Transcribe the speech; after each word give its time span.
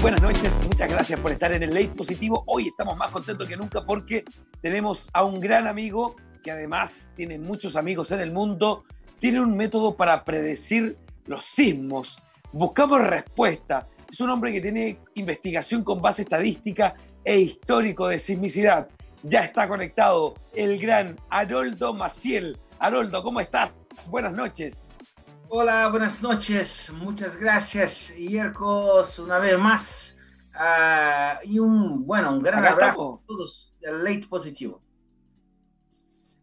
Buenas 0.00 0.22
noches. 0.22 0.52
Muchas 0.64 0.90
gracias 0.90 1.18
por 1.18 1.32
estar 1.32 1.52
en 1.52 1.64
el 1.64 1.70
Late 1.70 1.88
Positivo. 1.88 2.44
Hoy 2.46 2.68
estamos 2.68 2.96
más 2.96 3.10
contentos 3.10 3.48
que 3.48 3.56
nunca 3.56 3.84
porque 3.84 4.24
tenemos 4.60 5.10
a 5.12 5.24
un 5.24 5.40
gran 5.40 5.66
amigo 5.66 6.14
que 6.42 6.52
además 6.52 7.12
tiene 7.16 7.38
muchos 7.38 7.74
amigos 7.74 8.12
en 8.12 8.20
el 8.20 8.30
mundo. 8.30 8.84
Tiene 9.18 9.40
un 9.40 9.56
método 9.56 9.96
para 9.96 10.24
predecir 10.24 10.96
los 11.26 11.44
sismos. 11.44 12.22
Buscamos 12.52 13.00
respuesta. 13.00 13.88
Es 14.10 14.20
un 14.20 14.30
hombre 14.30 14.52
que 14.52 14.60
tiene 14.60 14.98
investigación 15.14 15.82
con 15.82 16.00
base 16.00 16.22
estadística 16.22 16.94
e 17.24 17.38
histórico 17.38 18.06
de 18.06 18.20
sismicidad. 18.20 18.88
Ya 19.24 19.40
está 19.40 19.66
conectado 19.66 20.34
el 20.54 20.78
gran 20.78 21.16
Haroldo 21.28 21.92
Maciel. 21.92 22.56
Haroldo, 22.78 23.22
¿cómo 23.22 23.40
estás? 23.40 23.72
Buenas 24.08 24.32
noches. 24.32 24.96
Hola, 25.54 25.88
buenas 25.88 26.22
noches. 26.22 26.90
Muchas 27.02 27.36
gracias, 27.36 28.16
Iercos, 28.16 29.18
una 29.18 29.38
vez 29.38 29.58
más. 29.58 30.16
Uh, 30.54 31.46
y 31.46 31.58
un, 31.58 32.06
bueno, 32.06 32.32
un 32.32 32.42
gran 32.42 32.60
Acá 32.60 32.72
abrazo 32.72 32.90
estamos. 32.92 33.20
a 33.20 33.26
todos 33.26 33.74
del 33.78 34.02
Late 34.02 34.26
Positivo. 34.30 34.80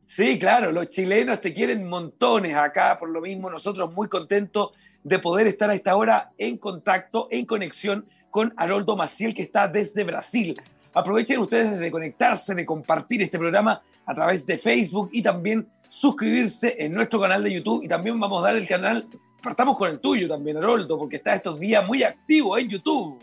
Sí, 0.05 0.37
claro, 0.37 0.71
los 0.71 0.89
chilenos 0.89 1.41
te 1.41 1.55
quieren 1.55 1.89
montones 1.89 2.55
acá, 2.55 2.99
por 2.99 3.09
lo 3.09 3.19
mismo 3.19 3.49
nosotros 3.49 3.91
muy 3.91 4.07
contentos 4.07 4.73
de 5.03 5.17
poder 5.17 5.47
estar 5.47 5.71
a 5.71 5.73
esta 5.73 5.95
hora 5.95 6.29
en 6.37 6.59
contacto, 6.59 7.29
en 7.31 7.47
conexión 7.47 8.05
con 8.29 8.53
Haroldo 8.57 8.95
Maciel, 8.95 9.33
que 9.33 9.41
está 9.41 9.67
desde 9.67 10.03
Brasil. 10.03 10.53
Aprovechen 10.93 11.39
ustedes 11.39 11.79
de 11.79 11.89
conectarse, 11.89 12.53
de 12.53 12.63
compartir 12.63 13.23
este 13.23 13.39
programa 13.39 13.81
a 14.05 14.13
través 14.13 14.45
de 14.45 14.59
Facebook 14.59 15.09
y 15.11 15.23
también 15.23 15.67
suscribirse 15.89 16.75
en 16.79 16.93
nuestro 16.93 17.19
canal 17.19 17.43
de 17.43 17.53
YouTube 17.53 17.83
y 17.83 17.87
también 17.87 18.17
vamos 18.19 18.41
a 18.43 18.47
dar 18.47 18.55
el 18.57 18.67
canal, 18.67 19.07
partamos 19.41 19.77
con 19.77 19.89
el 19.89 19.99
tuyo 19.99 20.27
también, 20.27 20.57
Haroldo, 20.57 20.97
porque 20.97 21.17
está 21.17 21.35
estos 21.35 21.59
días 21.59 21.85
muy 21.85 22.03
activo 22.03 22.57
en 22.57 22.69
YouTube. 22.69 23.19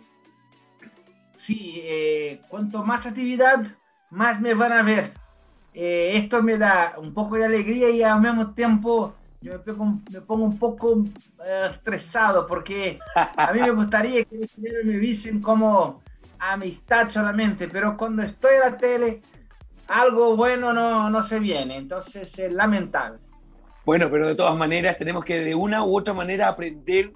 Sí, 1.35 1.81
eh, 1.85 2.41
cuanto 2.49 2.83
más 2.83 3.07
actividad, 3.07 3.65
más 4.11 4.41
me 4.41 4.55
van 4.55 4.73
a 4.73 4.83
ver. 4.83 5.13
Eh, 5.75 6.13
esto 6.15 6.43
me 6.43 6.57
da 6.57 6.95
un 6.99 7.13
poco 7.13 7.37
de 7.37 7.45
alegría 7.45 7.91
y 7.91 8.03
al 8.03 8.21
mismo 8.21 8.53
tiempo 8.53 9.15
yo 9.43 9.53
me, 9.53 9.59
pego- 9.59 10.01
me 10.11 10.21
pongo 10.23 10.45
un 10.47 10.59
poco 10.59 11.05
eh, 11.45 11.69
estresado 11.71 12.47
porque 12.47 12.99
a 13.15 13.53
mí 13.53 13.61
me 13.61 13.71
gustaría 13.73 14.25
que 14.25 14.49
me 14.57 14.97
viesen 14.97 15.43
como 15.43 16.01
amistad 16.39 17.11
solamente, 17.11 17.69
pero 17.69 17.97
cuando 17.97 18.23
estoy 18.23 18.55
en 18.55 18.61
la 18.61 18.77
tele, 18.79 19.21
algo 19.89 20.37
bueno 20.37 20.73
no, 20.73 21.11
no 21.11 21.23
se 21.23 21.39
viene, 21.39 21.77
entonces 21.77 22.39
es 22.39 22.53
lamentable. 22.53 23.19
Bueno, 23.85 24.11
pero 24.11 24.27
de 24.27 24.35
todas 24.35 24.57
maneras 24.57 24.97
tenemos 24.97 25.25
que 25.25 25.41
de 25.41 25.55
una 25.55 25.85
u 25.85 25.97
otra 25.97 26.13
manera 26.13 26.49
aprender 26.49 27.13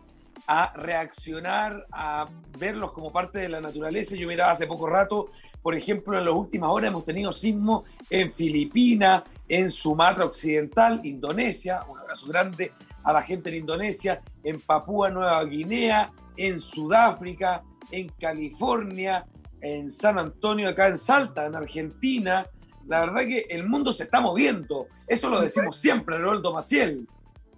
a 0.46 0.72
reaccionar, 0.74 1.86
a 1.92 2.28
verlos 2.58 2.92
como 2.92 3.12
parte 3.12 3.40
de 3.40 3.48
la 3.48 3.60
naturaleza. 3.60 4.16
Yo 4.16 4.28
miraba 4.28 4.52
hace 4.52 4.66
poco 4.66 4.86
rato, 4.86 5.30
por 5.62 5.74
ejemplo, 5.74 6.16
en 6.16 6.24
las 6.24 6.34
últimas 6.34 6.70
horas 6.70 6.88
hemos 6.88 7.04
tenido 7.04 7.32
sismos 7.32 7.84
en 8.08 8.32
Filipinas, 8.32 9.24
en 9.48 9.68
Sumatra 9.68 10.24
Occidental, 10.24 11.00
Indonesia. 11.04 11.84
Un 11.88 11.98
abrazo 11.98 12.28
grande 12.28 12.72
a 13.02 13.12
la 13.12 13.22
gente 13.22 13.50
en 13.50 13.56
Indonesia, 13.56 14.22
en 14.42 14.60
Papúa 14.60 15.10
Nueva 15.10 15.44
Guinea, 15.44 16.12
en 16.36 16.58
Sudáfrica, 16.58 17.62
en 17.90 18.08
California, 18.18 19.26
en 19.60 19.90
San 19.90 20.18
Antonio, 20.18 20.68
acá 20.68 20.88
en 20.88 20.98
Salta, 20.98 21.46
en 21.46 21.54
Argentina. 21.54 22.46
La 22.86 23.00
verdad 23.00 23.20
que 23.26 23.46
el 23.50 23.68
mundo 23.68 23.92
se 23.92 24.04
está 24.04 24.20
moviendo. 24.20 24.86
Eso 25.08 25.28
lo 25.30 25.40
decimos 25.40 25.76
siempre, 25.76 26.18
Roldo 26.18 26.52
Maciel. 26.52 27.06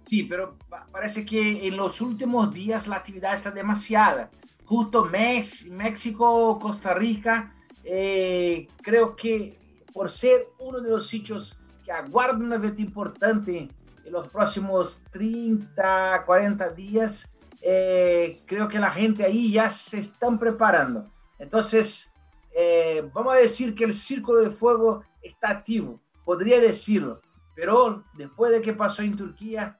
Sí, 0.05 0.23
pero 0.23 0.57
pa- 0.69 0.85
parece 0.91 1.25
que 1.25 1.67
en 1.67 1.77
los 1.77 2.01
últimos 2.01 2.53
días 2.53 2.87
la 2.87 2.97
actividad 2.97 3.33
está 3.33 3.51
demasiada. 3.51 4.29
Justo 4.65 5.05
Mex- 5.05 5.67
México, 5.69 6.59
Costa 6.61 6.93
Rica, 6.93 7.53
eh, 7.83 8.67
creo 8.81 9.15
que 9.15 9.57
por 9.93 10.09
ser 10.11 10.47
uno 10.59 10.79
de 10.81 10.89
los 10.89 11.07
sitios 11.07 11.57
que 11.85 11.91
aguardan 11.91 12.43
un 12.43 12.53
evento 12.53 12.81
importante 12.81 13.69
en 14.05 14.11
los 14.11 14.27
próximos 14.27 15.01
30, 15.11 16.23
40 16.25 16.69
días, 16.69 17.29
eh, 17.61 18.31
creo 18.47 18.67
que 18.67 18.79
la 18.79 18.91
gente 18.91 19.23
ahí 19.23 19.51
ya 19.53 19.69
se 19.71 19.99
están 19.99 20.37
preparando. 20.37 21.09
Entonces, 21.39 22.13
eh, 22.55 23.09
vamos 23.13 23.33
a 23.33 23.37
decir 23.37 23.73
que 23.73 23.83
el 23.85 23.93
círculo 23.93 24.41
de 24.41 24.51
fuego 24.51 25.03
está 25.23 25.49
activo, 25.49 25.99
podría 26.25 26.59
decirlo, 26.59 27.13
pero 27.55 28.03
después 28.13 28.51
de 28.51 28.61
que 28.61 28.73
pasó 28.73 29.01
en 29.01 29.15
Turquía, 29.15 29.77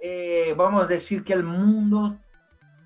eh, 0.00 0.54
vamos 0.56 0.84
a 0.84 0.86
decir 0.86 1.24
que 1.24 1.32
el 1.32 1.42
mundo 1.42 2.16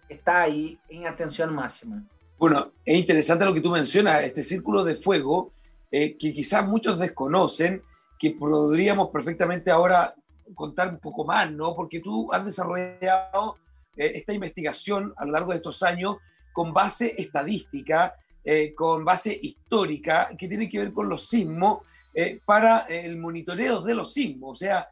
está 0.09 0.43
ahí 0.43 0.79
en 0.89 1.07
atención 1.07 1.55
máxima. 1.55 2.03
Bueno, 2.39 2.73
es 2.85 2.99
interesante 2.99 3.45
lo 3.45 3.55
que 3.55 3.61
tú 3.61 3.71
mencionas, 3.71 4.23
este 4.23 4.43
círculo 4.43 4.83
de 4.85 4.97
fuego, 4.97 5.53
eh, 5.91 6.17
que 6.17 6.33
quizás 6.33 6.67
muchos 6.67 6.99
desconocen, 6.99 7.83
que 8.19 8.31
podríamos 8.31 9.11
perfectamente 9.11 9.71
ahora 9.71 10.15
contar 10.55 10.89
un 10.89 10.99
poco 10.99 11.25
más, 11.25 11.51
¿no? 11.53 11.75
Porque 11.75 12.01
tú 12.01 12.33
has 12.33 12.45
desarrollado 12.45 13.57
eh, 13.97 14.13
esta 14.15 14.33
investigación 14.33 15.13
a 15.17 15.25
lo 15.25 15.33
largo 15.33 15.51
de 15.51 15.57
estos 15.57 15.83
años 15.83 16.17
con 16.53 16.73
base 16.73 17.15
estadística, 17.19 18.15
eh, 18.45 18.75
con 18.75 19.05
base 19.05 19.39
histórica, 19.41 20.31
que 20.37 20.49
tiene 20.49 20.69
que 20.69 20.79
ver 20.79 20.93
con 20.93 21.09
los 21.09 21.27
sismos, 21.29 21.83
eh, 22.15 22.41
para 22.45 22.81
el 22.81 23.17
monitoreo 23.17 23.81
de 23.81 23.95
los 23.95 24.13
sismos. 24.13 24.53
O 24.53 24.55
sea, 24.55 24.89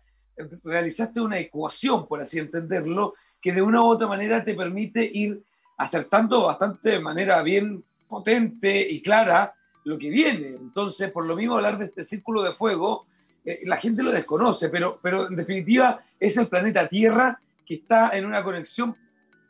realizaste 0.65 1.21
una 1.21 1.39
ecuación, 1.39 2.07
por 2.07 2.21
así 2.21 2.39
entenderlo, 2.39 3.15
que 3.41 3.53
de 3.53 3.63
una 3.63 3.83
u 3.83 3.87
otra 3.87 4.07
manera 4.07 4.45
te 4.45 4.55
permite 4.55 5.11
ir 5.13 5.43
acertando 5.77 6.47
bastante 6.47 6.91
de 6.91 7.01
manera 7.01 7.43
bien 7.43 7.83
potente 8.09 8.87
y 8.89 9.01
clara 9.03 9.55
lo 9.85 9.99
que 9.99 10.11
viene. 10.11 10.49
Entonces, 10.49 11.11
por 11.11 11.27
lo 11.27 11.37
mismo, 11.37 11.57
hablar 11.57 11.79
de 11.79 11.87
este 11.87 12.05
círculo 12.05 12.43
de 12.43 12.53
fuego, 12.53 13.07
eh, 13.45 13.59
la 13.67 13.77
gente 13.77 14.03
lo 14.03 14.11
desconoce, 14.11 14.69
pero, 14.69 14.99
pero 15.03 15.27
en 15.29 15.35
definitiva 15.35 16.01
es 16.19 16.37
el 16.37 16.49
planeta 16.49 16.87
Tierra 16.87 17.41
que 17.67 17.75
está 17.75 18.11
en 18.17 18.27
una 18.27 18.43
conexión 18.43 18.95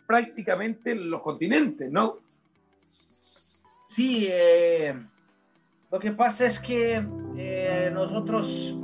prácticamente 0.06 0.93
en 0.93 1.10
los 1.10 1.22
continentes, 1.22 1.91
¿no? 1.91 2.16
Sí, 3.91 4.28
eh, 4.31 4.95
lo 5.91 5.99
que 5.99 6.12
pasa 6.12 6.47
es 6.47 6.61
que 6.61 7.05
eh, 7.37 7.91
nosotros 7.93 8.77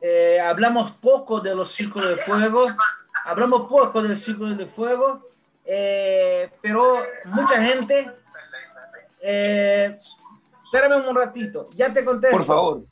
eh, 0.00 0.38
hablamos 0.40 0.92
poco 0.92 1.40
de 1.40 1.52
los 1.52 1.72
círculos 1.72 2.10
de 2.10 2.16
fuego, 2.18 2.66
hablamos 3.26 3.66
poco 3.66 4.00
del 4.02 4.16
círculo 4.16 4.54
de 4.54 4.66
fuego, 4.66 5.24
eh, 5.64 6.48
pero 6.60 6.98
mucha 7.24 7.60
gente... 7.60 8.08
eh, 9.20 9.92
espérame 10.64 11.08
un 11.08 11.16
ratito, 11.16 11.66
ya 11.74 11.92
te 11.92 12.04
contesto. 12.04 12.36
Por 12.36 12.46
favor, 12.46 12.82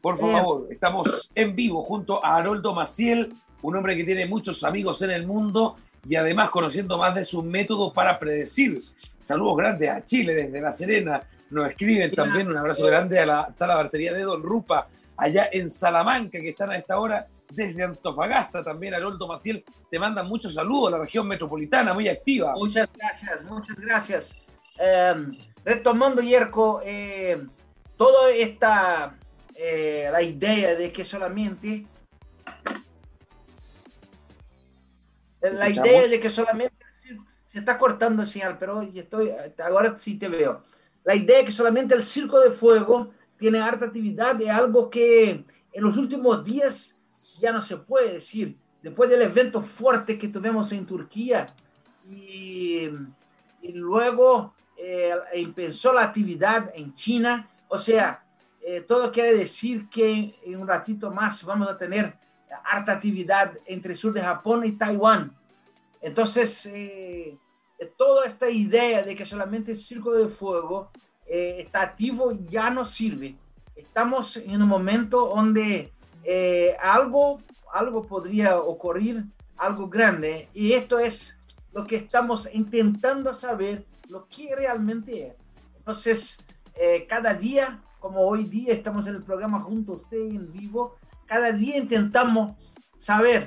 por 0.00 0.14
Eh. 0.14 0.18
favor, 0.20 0.66
estamos 0.70 1.28
en 1.34 1.54
vivo 1.54 1.82
junto 1.84 2.24
a 2.24 2.36
Haroldo 2.36 2.72
Maciel, 2.74 3.34
un 3.60 3.76
hombre 3.76 3.94
que 3.94 4.04
tiene 4.04 4.24
muchos 4.24 4.64
amigos 4.64 5.02
en 5.02 5.10
el 5.10 5.26
mundo 5.26 5.76
y 6.06 6.16
además 6.16 6.50
conociendo 6.50 6.98
más 6.98 7.14
de 7.14 7.24
sus 7.24 7.44
métodos 7.44 7.92
para 7.92 8.18
predecir. 8.18 8.78
Saludos 9.20 9.56
grandes 9.56 9.90
a 9.90 10.04
Chile 10.04 10.34
desde 10.34 10.60
La 10.60 10.72
Serena. 10.72 11.22
Nos 11.50 11.68
escriben 11.70 12.10
también 12.12 12.48
un 12.48 12.56
abrazo 12.56 12.86
grande 12.86 13.18
a 13.18 13.26
la, 13.26 13.54
batería 13.58 14.12
de 14.12 14.22
Don 14.22 14.42
Rupa, 14.42 14.88
allá 15.16 15.48
en 15.52 15.68
Salamanca, 15.68 16.40
que 16.40 16.50
están 16.50 16.70
a 16.70 16.76
esta 16.76 16.98
hora 16.98 17.26
desde 17.52 17.82
Antofagasta. 17.82 18.64
También 18.64 18.94
Haroldo 18.94 19.26
Maciel 19.26 19.64
te 19.90 19.98
mandan 19.98 20.28
muchos 20.28 20.54
saludos 20.54 20.88
a 20.88 20.96
la 20.96 21.04
región 21.04 21.26
metropolitana, 21.26 21.92
muy 21.92 22.08
activa. 22.08 22.54
Muchas 22.54 22.88
gracias, 22.92 23.42
muchas 23.44 23.76
gracias. 23.76 24.36
Eh, 24.78 25.14
retomando, 25.64 26.22
Yerko, 26.22 26.80
eh, 26.84 27.44
toda 27.96 28.30
esta, 28.32 29.14
eh, 29.54 30.08
la 30.10 30.22
idea 30.22 30.74
de 30.74 30.90
que 30.90 31.04
solamente, 31.04 31.84
la 35.40 35.68
Escuchamos. 35.68 35.88
idea 35.88 36.08
de 36.08 36.20
que 36.20 36.30
solamente, 36.30 36.76
se 37.46 37.58
está 37.58 37.78
cortando 37.78 38.22
el 38.22 38.28
señal, 38.28 38.58
pero 38.58 38.82
estoy, 38.82 39.32
ahora 39.64 39.98
sí 39.98 40.18
te 40.18 40.28
veo. 40.28 40.62
La 41.04 41.14
idea 41.14 41.38
de 41.38 41.44
que 41.46 41.52
solamente 41.52 41.94
el 41.94 42.04
circo 42.04 42.38
de 42.40 42.50
fuego 42.50 43.10
tiene 43.36 43.60
harta 43.60 43.86
actividad 43.86 44.40
es 44.40 44.50
algo 44.50 44.90
que 44.90 45.44
en 45.72 45.82
los 45.82 45.96
últimos 45.96 46.44
días 46.44 46.94
ya 47.40 47.52
no 47.52 47.62
se 47.62 47.78
puede 47.78 48.14
decir. 48.14 48.56
Después 48.82 49.10
del 49.10 49.22
evento 49.22 49.60
fuerte 49.60 50.18
que 50.18 50.28
tuvimos 50.28 50.70
en 50.72 50.86
Turquía 50.86 51.46
y, 52.10 52.88
y 53.62 53.72
luego 53.72 54.54
eh, 54.76 55.12
empezó 55.32 55.92
la 55.92 56.04
actividad 56.04 56.70
en 56.74 56.94
China, 56.94 57.50
o 57.68 57.78
sea, 57.78 58.24
eh, 58.62 58.80
todo 58.80 59.12
quiere 59.12 59.34
decir 59.34 59.88
que 59.88 60.38
en 60.44 60.60
un 60.60 60.66
ratito 60.66 61.10
más 61.10 61.44
vamos 61.44 61.68
a 61.68 61.76
tener 61.76 62.14
harta 62.64 62.92
actividad 62.92 63.58
entre 63.66 63.94
sur 63.94 64.12
de 64.12 64.20
Japón 64.20 64.64
y 64.64 64.72
Taiwán. 64.72 65.36
Entonces, 66.00 66.66
eh, 66.66 67.38
toda 67.96 68.26
esta 68.26 68.50
idea 68.50 69.02
de 69.02 69.16
que 69.16 69.26
solamente 69.26 69.72
el 69.72 69.76
círculo 69.76 70.18
de 70.18 70.28
fuego 70.28 70.90
eh, 71.26 71.62
está 71.64 71.82
activo 71.82 72.32
ya 72.48 72.70
no 72.70 72.84
sirve. 72.84 73.36
Estamos 73.76 74.36
en 74.36 74.62
un 74.62 74.68
momento 74.68 75.28
donde 75.34 75.92
eh, 76.24 76.76
algo, 76.82 77.40
algo 77.72 78.06
podría 78.06 78.58
ocurrir, 78.58 79.24
algo 79.56 79.88
grande, 79.88 80.48
y 80.54 80.72
esto 80.72 80.98
es 80.98 81.36
lo 81.72 81.86
que 81.86 81.96
estamos 81.96 82.48
intentando 82.52 83.32
saber 83.32 83.84
lo 84.08 84.26
que 84.28 84.54
realmente 84.54 85.28
es. 85.28 85.34
Entonces, 85.78 86.38
eh, 86.74 87.06
cada 87.08 87.34
día, 87.34 87.80
como 88.00 88.20
hoy 88.22 88.44
día 88.44 88.72
estamos 88.72 89.06
en 89.06 89.16
el 89.16 89.22
programa 89.22 89.60
junto 89.60 89.92
a 89.92 89.96
usted 89.96 90.18
en 90.18 90.50
vivo, 90.50 90.96
cada 91.26 91.52
día 91.52 91.76
intentamos 91.76 92.56
saber 92.98 93.46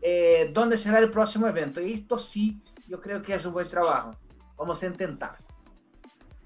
eh, 0.00 0.50
dónde 0.52 0.76
será 0.78 0.98
el 0.98 1.10
próximo 1.10 1.48
evento. 1.48 1.80
Y 1.80 1.94
esto 1.94 2.18
sí, 2.18 2.52
yo 2.86 3.00
creo 3.00 3.22
que 3.22 3.34
es 3.34 3.44
un 3.44 3.54
buen 3.54 3.68
trabajo. 3.68 4.14
Vamos 4.56 4.82
a 4.82 4.86
intentar. 4.86 5.38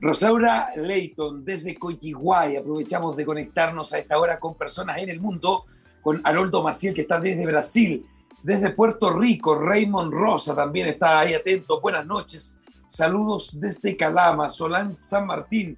Rosaura 0.00 0.68
Leighton, 0.76 1.44
desde 1.44 1.76
Coyiguay, 1.76 2.56
aprovechamos 2.56 3.16
de 3.16 3.24
conectarnos 3.24 3.92
a 3.92 3.98
esta 3.98 4.16
hora 4.16 4.38
con 4.38 4.54
personas 4.54 4.98
en 4.98 5.08
el 5.08 5.20
mundo, 5.20 5.66
con 6.00 6.20
Haroldo 6.24 6.62
Maciel, 6.62 6.94
que 6.94 7.00
está 7.00 7.18
desde 7.18 7.44
Brasil, 7.44 8.06
desde 8.44 8.70
Puerto 8.70 9.10
Rico, 9.10 9.56
Raymond 9.56 10.12
Rosa 10.12 10.54
también 10.54 10.86
está 10.86 11.18
ahí 11.18 11.34
atento, 11.34 11.80
buenas 11.80 12.06
noches, 12.06 12.60
saludos 12.86 13.58
desde 13.58 13.96
Calama, 13.96 14.48
Solán 14.48 14.96
San 14.96 15.26
Martín, 15.26 15.76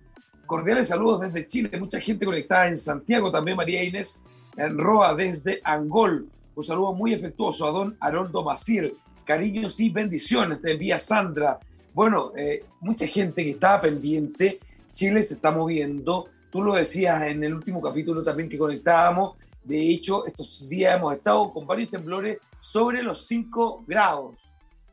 cordiales 0.50 0.88
saludos 0.88 1.20
desde 1.20 1.46
Chile, 1.46 1.78
mucha 1.78 2.00
gente 2.00 2.26
conectada 2.26 2.66
en 2.66 2.76
Santiago, 2.76 3.30
también 3.30 3.56
María 3.56 3.84
Inés 3.84 4.20
en 4.56 4.76
Roa 4.76 5.14
desde 5.14 5.60
Angol, 5.62 6.26
un 6.56 6.64
saludo 6.64 6.92
muy 6.92 7.14
efectuoso 7.14 7.68
a 7.68 7.70
don 7.70 7.96
Haroldo 8.00 8.42
Maciel, 8.42 8.94
cariños 9.24 9.78
y 9.78 9.90
bendiciones, 9.90 10.60
te 10.60 10.72
envía 10.72 10.98
Sandra, 10.98 11.60
bueno, 11.94 12.32
eh, 12.36 12.64
mucha 12.80 13.06
gente 13.06 13.44
que 13.44 13.50
estaba 13.50 13.82
pendiente, 13.82 14.56
Chile 14.90 15.22
se 15.22 15.34
está 15.34 15.52
moviendo, 15.52 16.26
tú 16.50 16.62
lo 16.64 16.74
decías 16.74 17.22
en 17.22 17.44
el 17.44 17.54
último 17.54 17.80
capítulo 17.80 18.20
también 18.24 18.48
que 18.48 18.58
conectábamos, 18.58 19.36
de 19.62 19.80
hecho, 19.88 20.26
estos 20.26 20.68
días 20.68 20.98
hemos 20.98 21.12
estado 21.14 21.52
con 21.52 21.64
varios 21.64 21.92
temblores 21.92 22.38
sobre 22.58 23.04
los 23.04 23.24
5 23.28 23.84
grados. 23.86 24.34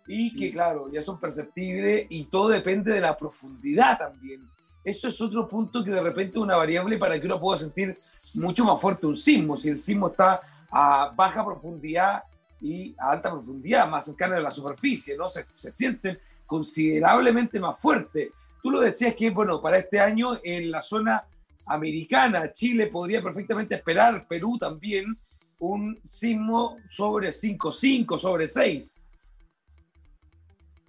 Y 0.06 0.33
que, 0.33 0.51
claro, 0.51 0.81
ya 0.92 1.01
son 1.01 1.19
perceptibles 1.19 2.06
y 2.10 2.25
todo 2.25 2.50
depende 2.50 2.94
de 2.94 3.01
la 3.01 3.18
profundidad 3.18 3.98
también. 3.98 4.48
Eso 4.88 5.10
es 5.10 5.19
otro 5.19 5.50
punto 5.50 5.84
que 5.84 5.92
de 5.92 6.00
repente 6.00 6.38
es 6.38 6.42
una 6.42 6.56
variable 6.56 6.98
para 6.98 7.19
que 7.19 7.25
uno 7.25 7.42
pueda 7.42 7.60
sentir 7.60 7.94
mucho 8.36 8.63
más 8.63 8.80
fuerte 8.80 9.06
un 9.06 9.18
sismo. 9.18 9.57
Si 9.57 9.68
el 9.68 9.78
sismo 9.78 10.07
está 10.07 10.39
a 10.72 11.12
baja 11.13 11.44
profundidad 11.44 12.24
y 12.62 12.95
a 12.98 13.12
alta 13.12 13.30
profundidad, 13.30 13.86
más 13.89 14.06
cercana 14.06 14.38
a 14.38 14.39
la 14.39 14.50
superficie, 14.50 15.18
¿no? 15.18 15.28
Se, 15.28 15.45
se 15.54 15.72
sienten 15.72 16.18
considerablemente 16.45 17.60
más 17.60 17.78
fuerte. 17.81 18.30
Tú 18.63 18.72
lo 18.72 18.80
decías 18.80 19.13
que, 19.13 19.30
bueno, 19.30 19.62
para 19.62 19.78
este 19.78 20.00
año 20.00 20.39
en 20.42 20.72
la 20.72 20.81
zona 20.81 21.25
americana, 21.68 22.54
Chile 22.54 22.88
podría 22.88 23.22
perfectamente 23.22 23.75
esperar, 23.75 24.16
Perú 24.30 24.57
también, 24.57 25.04
un 25.60 26.00
sismo 26.06 26.78
sobre 26.88 27.31
5.5, 27.31 28.18
sobre 28.18 28.48
6. 28.48 29.10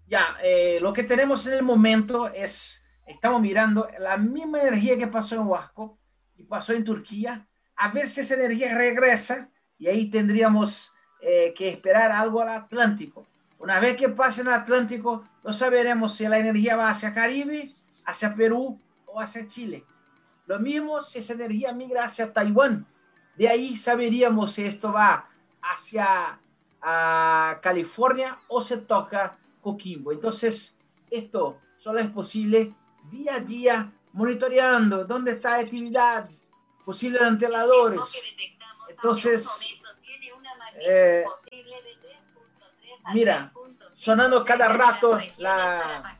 Ya, 0.06 0.36
eh, 0.40 0.78
lo 0.80 0.92
que 0.92 1.02
tenemos 1.02 1.44
en 1.48 1.54
el 1.54 1.62
momento 1.64 2.28
es, 2.28 2.84
estamos 3.08 3.40
mirando 3.40 3.88
la 3.98 4.16
misma 4.16 4.60
energía 4.60 4.96
que 4.96 5.06
pasó 5.06 5.34
en 5.34 5.48
Huasco 5.48 5.98
y 6.36 6.44
pasó 6.44 6.74
en 6.74 6.84
Turquía, 6.84 7.48
a 7.74 7.88
ver 7.88 8.06
si 8.06 8.20
esa 8.20 8.34
energía 8.34 8.76
regresa 8.76 9.48
y 9.78 9.88
ahí 9.88 10.10
tendríamos 10.10 10.94
eh, 11.20 11.54
que 11.56 11.68
esperar 11.68 12.12
algo 12.12 12.42
al 12.42 12.50
Atlántico. 12.50 13.26
Una 13.58 13.80
vez 13.80 13.96
que 13.96 14.08
pase 14.08 14.42
el 14.42 14.48
Atlántico, 14.48 15.26
no 15.42 15.52
sabremos 15.52 16.14
si 16.14 16.28
la 16.28 16.38
energía 16.38 16.76
va 16.76 16.90
hacia 16.90 17.14
Caribe, 17.14 17.64
hacia 18.06 18.36
Perú 18.36 18.78
o 19.06 19.20
hacia 19.20 19.48
Chile. 19.48 19.84
Lo 20.46 20.58
mismo 20.60 21.00
si 21.00 21.18
esa 21.18 21.32
energía 21.32 21.72
migra 21.72 22.04
hacia 22.04 22.32
Taiwán. 22.32 22.86
De 23.36 23.48
ahí 23.48 23.76
saberíamos 23.76 24.52
si 24.52 24.64
esto 24.64 24.92
va 24.92 25.28
hacia 25.62 26.40
a 26.80 27.58
California 27.62 28.38
o 28.48 28.60
se 28.60 28.78
toca 28.78 29.38
Coquimbo. 29.60 30.12
Entonces, 30.12 30.78
esto 31.10 31.58
solo 31.76 31.98
es 31.98 32.08
posible 32.08 32.74
día 33.10 33.36
a 33.36 33.40
día 33.40 33.92
monitoreando 34.12 35.04
dónde 35.04 35.32
está 35.32 35.52
la 35.52 35.64
actividad, 35.64 36.28
posibles 36.84 37.22
anteladores. 37.22 38.00
Entonces, 38.88 39.46
eh, 40.80 41.24
Mira, 43.12 43.50
sonando 43.96 44.44
cada 44.44 44.68
rato 44.68 45.18
la... 45.38 46.18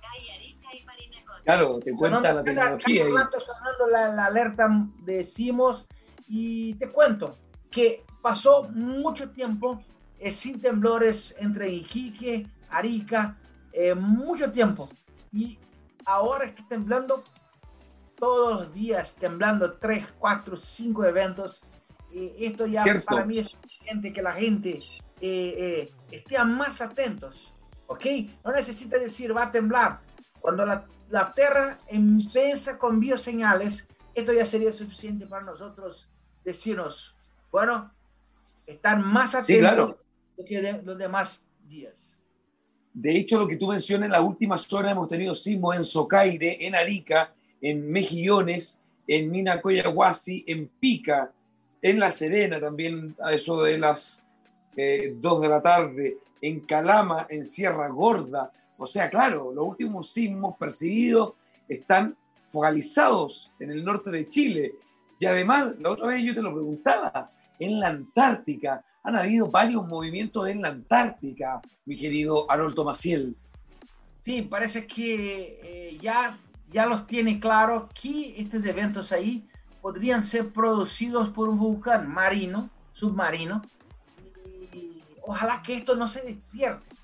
Claro, 1.44 1.78
te 1.78 1.94
cuenta 1.94 2.32
la 2.32 2.44
tecnología. 2.44 3.04
Cada, 3.04 3.24
rato 3.24 3.40
sonando 3.40 3.86
la, 3.88 4.24
alerta 4.26 4.68
de 5.00 5.24
Simos 5.24 5.86
y 6.28 6.74
te 6.74 6.90
cuento 6.90 7.38
que 7.70 8.04
pasó 8.20 8.64
mucho 8.64 9.30
tiempo 9.30 9.80
eh, 10.18 10.32
sin 10.32 10.60
temblores 10.60 11.36
entre 11.38 11.70
Iquique, 11.70 12.46
Arica, 12.70 13.30
eh, 13.72 13.94
mucho 13.94 14.50
tiempo. 14.52 14.88
Y 15.32 15.58
ahora 16.08 16.46
está 16.46 16.66
temblando 16.66 17.22
todos 18.16 18.60
los 18.60 18.74
días, 18.74 19.14
temblando 19.14 19.74
3, 19.74 20.06
4, 20.18 20.56
5 20.56 21.04
eventos. 21.04 21.62
Y 22.12 22.46
esto 22.46 22.66
ya 22.66 22.82
para 23.04 23.24
mí 23.24 23.38
es 23.38 23.48
suficiente 23.48 24.12
que 24.12 24.22
la 24.22 24.32
gente 24.32 24.80
eh, 25.20 25.90
eh, 25.90 25.92
estén 26.10 26.50
más 26.50 26.80
atentos, 26.80 27.54
¿ok? 27.86 28.06
No 28.42 28.52
necesita 28.52 28.98
decir 28.98 29.36
va 29.36 29.44
a 29.44 29.50
temblar. 29.50 30.00
Cuando 30.40 30.64
la, 30.64 30.86
la 31.10 31.30
Tierra 31.30 31.74
empieza 31.90 32.78
con 32.78 32.98
bioseñales, 32.98 33.86
esto 34.14 34.32
ya 34.32 34.46
sería 34.46 34.72
suficiente 34.72 35.26
para 35.26 35.44
nosotros 35.44 36.08
decirnos, 36.42 37.14
bueno, 37.50 37.92
están 38.66 39.06
más 39.06 39.34
atentos 39.34 39.96
que 40.46 40.80
los 40.82 40.96
demás 40.96 41.46
días. 41.64 42.07
De 43.00 43.16
hecho, 43.16 43.38
lo 43.38 43.46
que 43.46 43.54
tú 43.54 43.68
mencionas, 43.68 44.06
en 44.06 44.12
las 44.12 44.22
últimas 44.22 44.72
horas 44.72 44.90
hemos 44.90 45.06
tenido 45.06 45.32
sismos 45.32 45.76
en 45.76 45.84
Socaire, 45.84 46.66
en 46.66 46.74
Arica, 46.74 47.32
en 47.60 47.88
Mejillones, 47.88 48.82
en 49.06 49.30
Minacoyahuasi, 49.30 50.44
en 50.48 50.66
Pica, 50.66 51.30
en 51.80 52.00
La 52.00 52.10
Serena 52.10 52.58
también, 52.58 53.14
a 53.22 53.32
eso 53.32 53.62
de 53.62 53.78
las 53.78 54.26
eh, 54.76 55.14
de 55.16 55.48
la 55.48 55.62
tarde, 55.62 56.18
en 56.42 56.60
Calama, 56.60 57.28
en 57.30 57.44
Sierra 57.44 57.88
Gorda. 57.88 58.50
O 58.80 58.86
sea, 58.88 59.08
claro, 59.08 59.52
los 59.54 59.68
últimos 59.68 60.10
sismos 60.10 60.58
percibidos 60.58 61.34
están 61.68 62.16
focalizados 62.50 63.52
en 63.60 63.70
el 63.70 63.84
norte 63.84 64.10
de 64.10 64.26
Chile. 64.26 64.74
Y 65.20 65.26
además, 65.26 65.78
la 65.78 65.90
otra 65.90 66.08
vez 66.08 66.24
yo 66.24 66.34
te 66.34 66.42
lo 66.42 66.52
preguntaba, 66.52 67.30
en 67.60 67.78
la 67.78 67.88
Antártica, 67.88 68.84
han 69.02 69.16
habido 69.16 69.50
varios 69.50 69.86
movimientos 69.86 70.48
en 70.48 70.62
la 70.62 70.68
Antártica, 70.68 71.60
mi 71.84 71.98
querido 71.98 72.50
Haroldo 72.50 72.84
Maciel. 72.84 73.34
Sí, 74.24 74.42
parece 74.42 74.86
que 74.86 75.60
eh, 75.62 75.98
ya, 76.00 76.36
ya 76.66 76.86
los 76.86 77.06
tiene 77.06 77.40
claro 77.40 77.88
que 78.00 78.34
estos 78.36 78.64
eventos 78.64 79.12
ahí 79.12 79.48
podrían 79.80 80.22
ser 80.24 80.52
producidos 80.52 81.30
por 81.30 81.48
un 81.48 81.58
volcán 81.58 82.08
marino, 82.08 82.68
submarino, 82.92 83.62
ojalá 85.22 85.62
que 85.62 85.74
esto 85.74 85.94
no 85.94 86.08
se 86.08 86.22
despierte, 86.22 86.96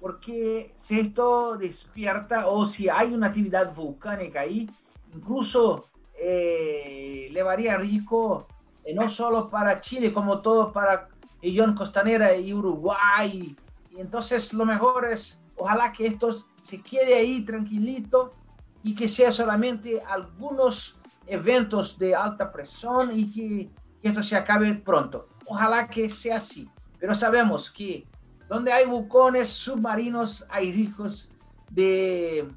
porque 0.00 0.72
si 0.76 0.98
esto 0.98 1.56
despierta 1.56 2.48
o 2.48 2.64
si 2.64 2.88
hay 2.88 3.12
una 3.12 3.28
actividad 3.28 3.74
volcánica 3.74 4.40
ahí, 4.40 4.68
incluso 5.14 5.88
eh, 6.18 7.28
le 7.30 7.42
varía 7.42 7.76
riesgo 7.76 8.46
eh, 8.84 8.94
no 8.94 9.08
solo 9.10 9.50
para 9.50 9.80
Chile, 9.80 10.12
como 10.12 10.40
todo 10.40 10.72
para 10.72 11.08
región 11.42 11.74
costanera 11.74 12.36
y 12.36 12.52
Uruguay. 12.52 13.56
Y 13.90 14.00
entonces 14.00 14.52
lo 14.54 14.64
mejor 14.64 15.06
es, 15.06 15.42
ojalá 15.56 15.92
que 15.92 16.06
esto 16.06 16.34
se 16.62 16.80
quede 16.80 17.14
ahí 17.14 17.42
tranquilito 17.42 18.34
y 18.82 18.94
que 18.94 19.08
sea 19.08 19.32
solamente 19.32 20.02
algunos 20.06 21.00
eventos 21.26 21.98
de 21.98 22.14
alta 22.14 22.50
presión 22.50 23.16
y 23.18 23.30
que 23.32 23.70
esto 24.02 24.22
se 24.22 24.36
acabe 24.36 24.74
pronto. 24.74 25.28
Ojalá 25.46 25.88
que 25.88 26.08
sea 26.10 26.38
así. 26.38 26.68
Pero 26.98 27.14
sabemos 27.14 27.70
que 27.70 28.06
donde 28.48 28.72
hay 28.72 28.86
bucones 28.86 29.48
submarinos 29.48 30.44
hay 30.50 30.72
riesgos 30.72 31.32
de, 31.70 32.48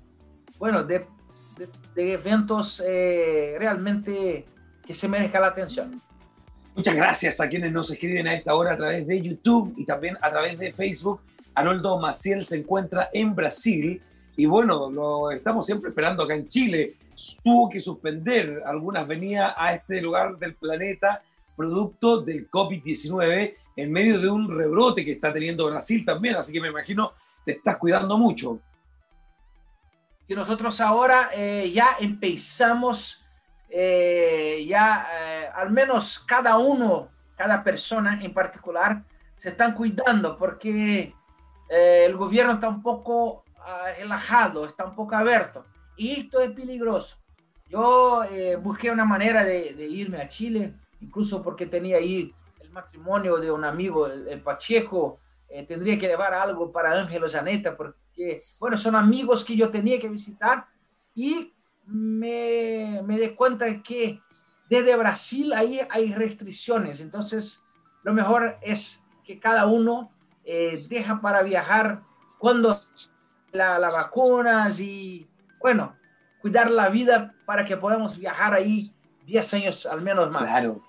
bueno, 0.58 0.84
de, 0.84 1.06
de, 1.94 2.14
eventos 2.14 2.84
eh, 2.86 3.56
realmente 3.60 4.48
que 4.86 4.94
se 4.94 5.08
merezca 5.08 5.40
la 5.40 5.48
atención. 5.48 5.94
Muchas 6.76 6.96
gracias 6.96 7.40
a 7.40 7.48
quienes 7.48 7.72
nos 7.72 7.92
escriben 7.92 8.28
a 8.28 8.34
esta 8.34 8.56
hora 8.56 8.74
a 8.74 8.78
través 8.78 9.06
de 9.06 9.22
YouTube 9.22 9.74
y 9.78 9.86
también 9.86 10.18
a 10.22 10.30
través 10.30 10.58
de 10.58 10.74
Facebook. 10.74 11.22
Arnoldo 11.54 12.00
Maciel 12.00 12.44
se 12.44 12.58
encuentra 12.58 13.10
en 13.14 13.36
Brasil 13.36 14.02
y 14.36 14.46
bueno, 14.48 14.90
lo 14.90 15.30
estamos 15.30 15.66
siempre 15.66 15.90
esperando 15.90 16.24
acá 16.24 16.34
en 16.34 16.44
Chile. 16.44 16.94
Tuvo 17.44 17.70
que 17.70 17.80
suspender 17.80 18.64
algunas 18.66 19.08
venidas 19.08 19.54
a 19.56 19.76
este 19.76 20.02
lugar 20.02 20.38
del 20.40 20.56
planeta 20.56 21.22
producto 21.56 22.22
del 22.22 22.50
COVID-19 22.50 23.56
en 23.76 23.92
medio 23.92 24.20
de 24.20 24.30
un 24.30 24.50
rebrote 24.50 25.06
que 25.06 25.12
está 25.12 25.32
teniendo 25.32 25.70
Brasil 25.70 26.04
también, 26.04 26.36
así 26.36 26.52
que 26.52 26.62
me 26.62 26.70
imagino 26.70 27.12
te 27.46 27.54
estás 27.54 27.78
cuidando 27.78 28.18
mucho. 28.18 28.60
Y 30.28 30.34
nosotros 30.34 30.80
ahora 30.82 31.30
eh, 31.36 31.72
ya 31.74 31.98
empezamos, 32.00 33.23
eh, 33.76 34.64
ya 34.68 35.08
eh, 35.12 35.50
al 35.54 35.72
menos 35.72 36.20
cada 36.20 36.58
uno, 36.58 37.10
cada 37.36 37.64
persona 37.64 38.20
en 38.22 38.34
particular, 38.34 39.04
se 39.36 39.50
están 39.50 39.74
cuidando 39.74 40.38
porque 40.38 41.16
el 41.70 42.16
gobierno 42.16 42.54
está 42.54 42.70
un 42.70 42.84
poco 42.84 43.44
ah, 43.58 43.88
relajado, 43.98 44.66
está 44.68 44.86
un 44.86 44.94
poco 44.94 45.16
abierto. 45.16 45.66
Y 45.96 46.20
esto 46.20 46.40
es 46.40 46.52
peligroso. 46.52 47.18
Yo 47.68 48.24
eh, 48.26 48.56
busqué 48.56 48.92
una 48.92 49.06
manera 49.06 49.44
de, 49.44 49.88
irme 49.88 50.18
a 50.18 50.30
Chile, 50.30 50.72
incluso 51.02 51.42
porque 51.42 51.66
tenía 51.66 51.98
ahí 51.98 52.32
el 52.60 52.70
matrimonio 52.70 53.38
de 53.38 53.52
un 53.52 53.66
amigo, 53.66 54.06
el, 54.06 54.42
Pacheco. 54.42 55.20
Eh, 55.50 55.66
tendría 55.66 55.98
que 55.98 56.08
llevar 56.08 56.36
algo 56.36 56.72
para 56.72 57.00
Ángelo 57.00 57.30
Janeta, 57.30 57.76
porque, 57.76 58.38
bueno, 58.60 58.78
son 58.78 58.96
amigos 58.96 59.44
que 59.44 59.56
yo 59.56 59.72
tenía 59.72 60.00
que 60.00 60.10
visitar. 60.10 60.68
Y 61.16 61.53
me, 61.86 63.02
me 63.06 63.20
di 63.20 63.30
cuenta 63.30 63.66
de 63.66 63.82
que 63.82 64.22
desde 64.70 64.96
Brasil 64.96 65.54
ahí 65.54 65.80
hay 65.90 66.14
restricciones. 66.14 67.00
Entonces, 67.02 67.64
lo 68.04 68.14
mejor 68.14 68.58
es 68.62 69.04
que 69.24 69.40
cada 69.40 69.66
uno 69.66 70.12
eh, 70.46 70.78
deja 70.90 71.18
para 71.18 71.44
viajar 71.44 72.02
cuando 72.38 72.76
la, 73.52 73.80
la 73.80 73.88
vacunas 73.88 74.80
y, 74.80 75.28
bueno, 75.60 75.96
cuidar 76.42 76.70
la 76.70 76.90
vida 76.90 77.34
para 77.46 77.64
que 77.64 77.78
podamos 77.78 78.18
viajar 78.18 78.54
ahí 78.54 78.92
10 79.26 79.54
años 79.54 79.86
al 79.86 80.02
menos 80.02 80.34
más. 80.34 80.44
Claro. 80.44 80.82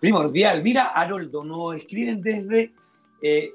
Primordial. 0.00 0.62
Mira, 0.62 0.84
Haroldo, 0.88 1.44
nos 1.44 1.76
escriben 1.76 2.20
desde 2.20 2.74
eh, 3.22 3.54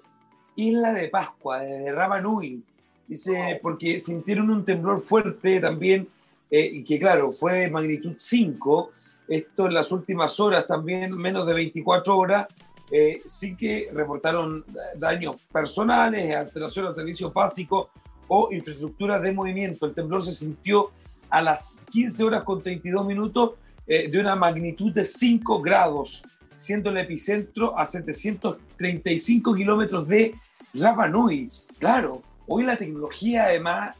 Isla 0.56 0.94
de 0.94 1.08
Pascua, 1.10 1.60
desde 1.60 1.92
Ramanui. 1.92 2.64
Dice, 3.08 3.60
porque 3.62 4.00
sintieron 4.00 4.50
un 4.50 4.66
temblor 4.66 5.02
fuerte 5.02 5.60
también, 5.60 6.08
eh, 6.52 6.70
y 6.74 6.84
que 6.84 7.00
claro, 7.00 7.32
fue 7.32 7.70
magnitud 7.70 8.16
5. 8.18 8.90
Esto 9.28 9.68
en 9.68 9.74
las 9.74 9.92
últimas 9.92 10.40
horas 10.40 10.66
también, 10.68 11.16
menos 11.16 11.46
de 11.46 11.54
24 11.54 12.18
horas, 12.18 12.48
eh, 12.92 13.22
sí 13.26 13.56
que 13.56 13.90
reportaron 13.94 14.66
daños 14.98 15.36
personales, 15.52 16.36
alteración 16.36 16.88
al 16.88 16.96
servicio 16.96 17.32
básico 17.32 17.92
o 18.28 18.50
infraestructura 18.52 19.20
de 19.20 19.32
movimiento. 19.32 19.86
El 19.86 19.94
temblor 19.94 20.24
se 20.24 20.34
sintió 20.34 20.92
a 21.30 21.42
las 21.42 21.84
15 21.92 22.24
horas 22.24 22.44
con 22.44 22.64
32 22.64 23.06
minutos 23.06 23.52
eh, 23.86 24.10
de 24.10 24.20
una 24.20 24.36
magnitud 24.36 24.92
de 24.94 25.06
5 25.06 25.62
grados, 25.62 26.24
siendo 26.58 26.90
el 26.90 26.98
epicentro 26.98 27.78
a 27.78 27.86
735 27.86 29.54
kilómetros 29.54 30.08
de 30.08 30.36
Rapa 30.74 31.08
Nui. 31.08 31.48
Claro, 31.78 32.20
hoy 32.48 32.64
la 32.64 32.78
tecnología 32.78 33.46
además, 33.46 33.98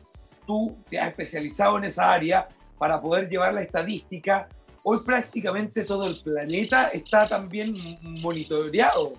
tú 0.50 0.76
te 0.90 1.00
has 1.00 1.10
especializado 1.10 1.78
en 1.78 1.84
esa 1.84 2.12
área 2.12 2.50
para 2.80 3.00
poder 3.00 3.30
llevar 3.30 3.54
la 3.54 3.62
estadística 3.62 4.50
hoy 4.84 4.98
prácticamente 5.06 5.86
todo 5.86 6.08
el 6.08 6.20
planeta 6.22 6.88
está 6.88 7.28
también 7.28 7.76
monitoreado. 8.02 9.12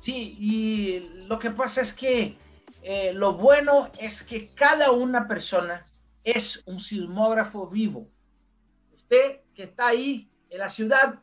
Sí, 0.00 0.36
y 0.38 1.26
lo 1.26 1.38
que 1.38 1.50
pasa 1.50 1.82
es 1.82 1.92
que 1.92 2.36
eh, 2.82 3.12
lo 3.14 3.34
bueno 3.34 3.88
es 3.98 4.22
que 4.22 4.48
cada 4.54 4.90
una 4.90 5.28
persona 5.28 5.80
es 6.24 6.62
un 6.66 6.80
sismógrafo 6.80 7.68
vivo. 7.68 8.00
Usted 8.92 9.40
que 9.54 9.64
está 9.64 9.88
ahí 9.88 10.30
en 10.50 10.58
la 10.58 10.70
ciudad, 10.70 11.20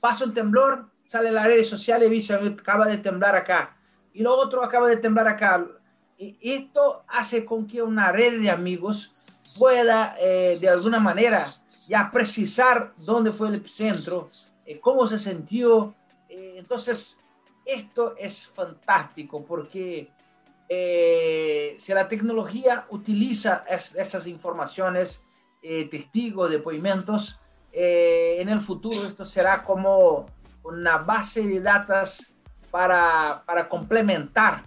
pasa 0.00 0.24
un 0.24 0.34
temblor, 0.34 0.90
sale 1.06 1.28
a 1.28 1.32
las 1.32 1.46
redes 1.46 1.68
sociales 1.68 2.08
y 2.08 2.14
dice, 2.14 2.34
acaba 2.34 2.86
de 2.86 2.98
temblar 2.98 3.36
acá. 3.36 3.76
Y 4.12 4.22
lo 4.22 4.34
otro 4.34 4.64
acaba 4.64 4.88
de 4.88 4.96
temblar 4.96 5.28
acá. 5.28 5.66
Esto 6.18 7.04
hace 7.08 7.44
con 7.44 7.66
que 7.66 7.82
una 7.82 8.10
red 8.10 8.40
de 8.40 8.50
amigos 8.50 9.38
pueda 9.58 10.16
eh, 10.18 10.56
de 10.58 10.68
alguna 10.70 10.98
manera 10.98 11.44
ya 11.86 12.10
precisar 12.10 12.94
dónde 13.04 13.30
fue 13.30 13.48
el 13.48 13.56
epicentro, 13.56 14.26
eh, 14.64 14.80
cómo 14.80 15.06
se 15.06 15.18
sintió. 15.18 15.94
Eh, 16.26 16.54
entonces, 16.56 17.22
esto 17.66 18.14
es 18.16 18.46
fantástico 18.46 19.44
porque 19.44 20.10
si 20.68 21.92
la 21.92 22.08
tecnología 22.08 22.86
utiliza 22.90 23.64
esas 23.68 24.26
informaciones, 24.26 25.22
testigos, 25.62 26.50
depoimentos, 26.50 27.38
en 27.70 28.48
el 28.48 28.58
futuro 28.58 29.06
esto 29.06 29.24
será 29.24 29.62
como 29.62 30.26
una 30.64 30.98
base 30.98 31.46
de 31.46 31.60
datos 31.60 32.32
para, 32.72 33.44
para 33.46 33.68
complementar 33.68 34.64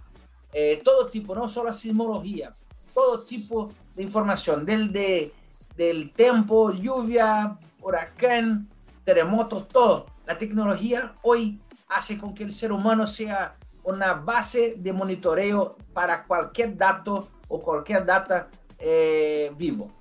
eh, 0.52 0.80
todo 0.84 1.06
tipo, 1.06 1.34
no 1.34 1.48
solo 1.48 1.72
sismología, 1.72 2.48
todo 2.94 3.22
tipo 3.24 3.68
de 3.94 4.02
información, 4.02 4.64
del, 4.64 4.92
de, 4.92 5.32
del 5.76 6.12
tiempo, 6.12 6.72
lluvia, 6.72 7.58
huracán, 7.80 8.68
terremotos, 9.04 9.68
todo. 9.68 10.06
La 10.26 10.38
tecnología 10.38 11.14
hoy 11.22 11.58
hace 11.88 12.18
con 12.18 12.34
que 12.34 12.44
el 12.44 12.52
ser 12.52 12.72
humano 12.72 13.06
sea 13.06 13.56
una 13.84 14.14
base 14.14 14.74
de 14.76 14.92
monitoreo 14.92 15.76
para 15.92 16.24
cualquier 16.24 16.76
dato 16.76 17.28
o 17.48 17.60
cualquier 17.60 18.04
data 18.04 18.46
eh, 18.78 19.50
vivo. 19.56 19.92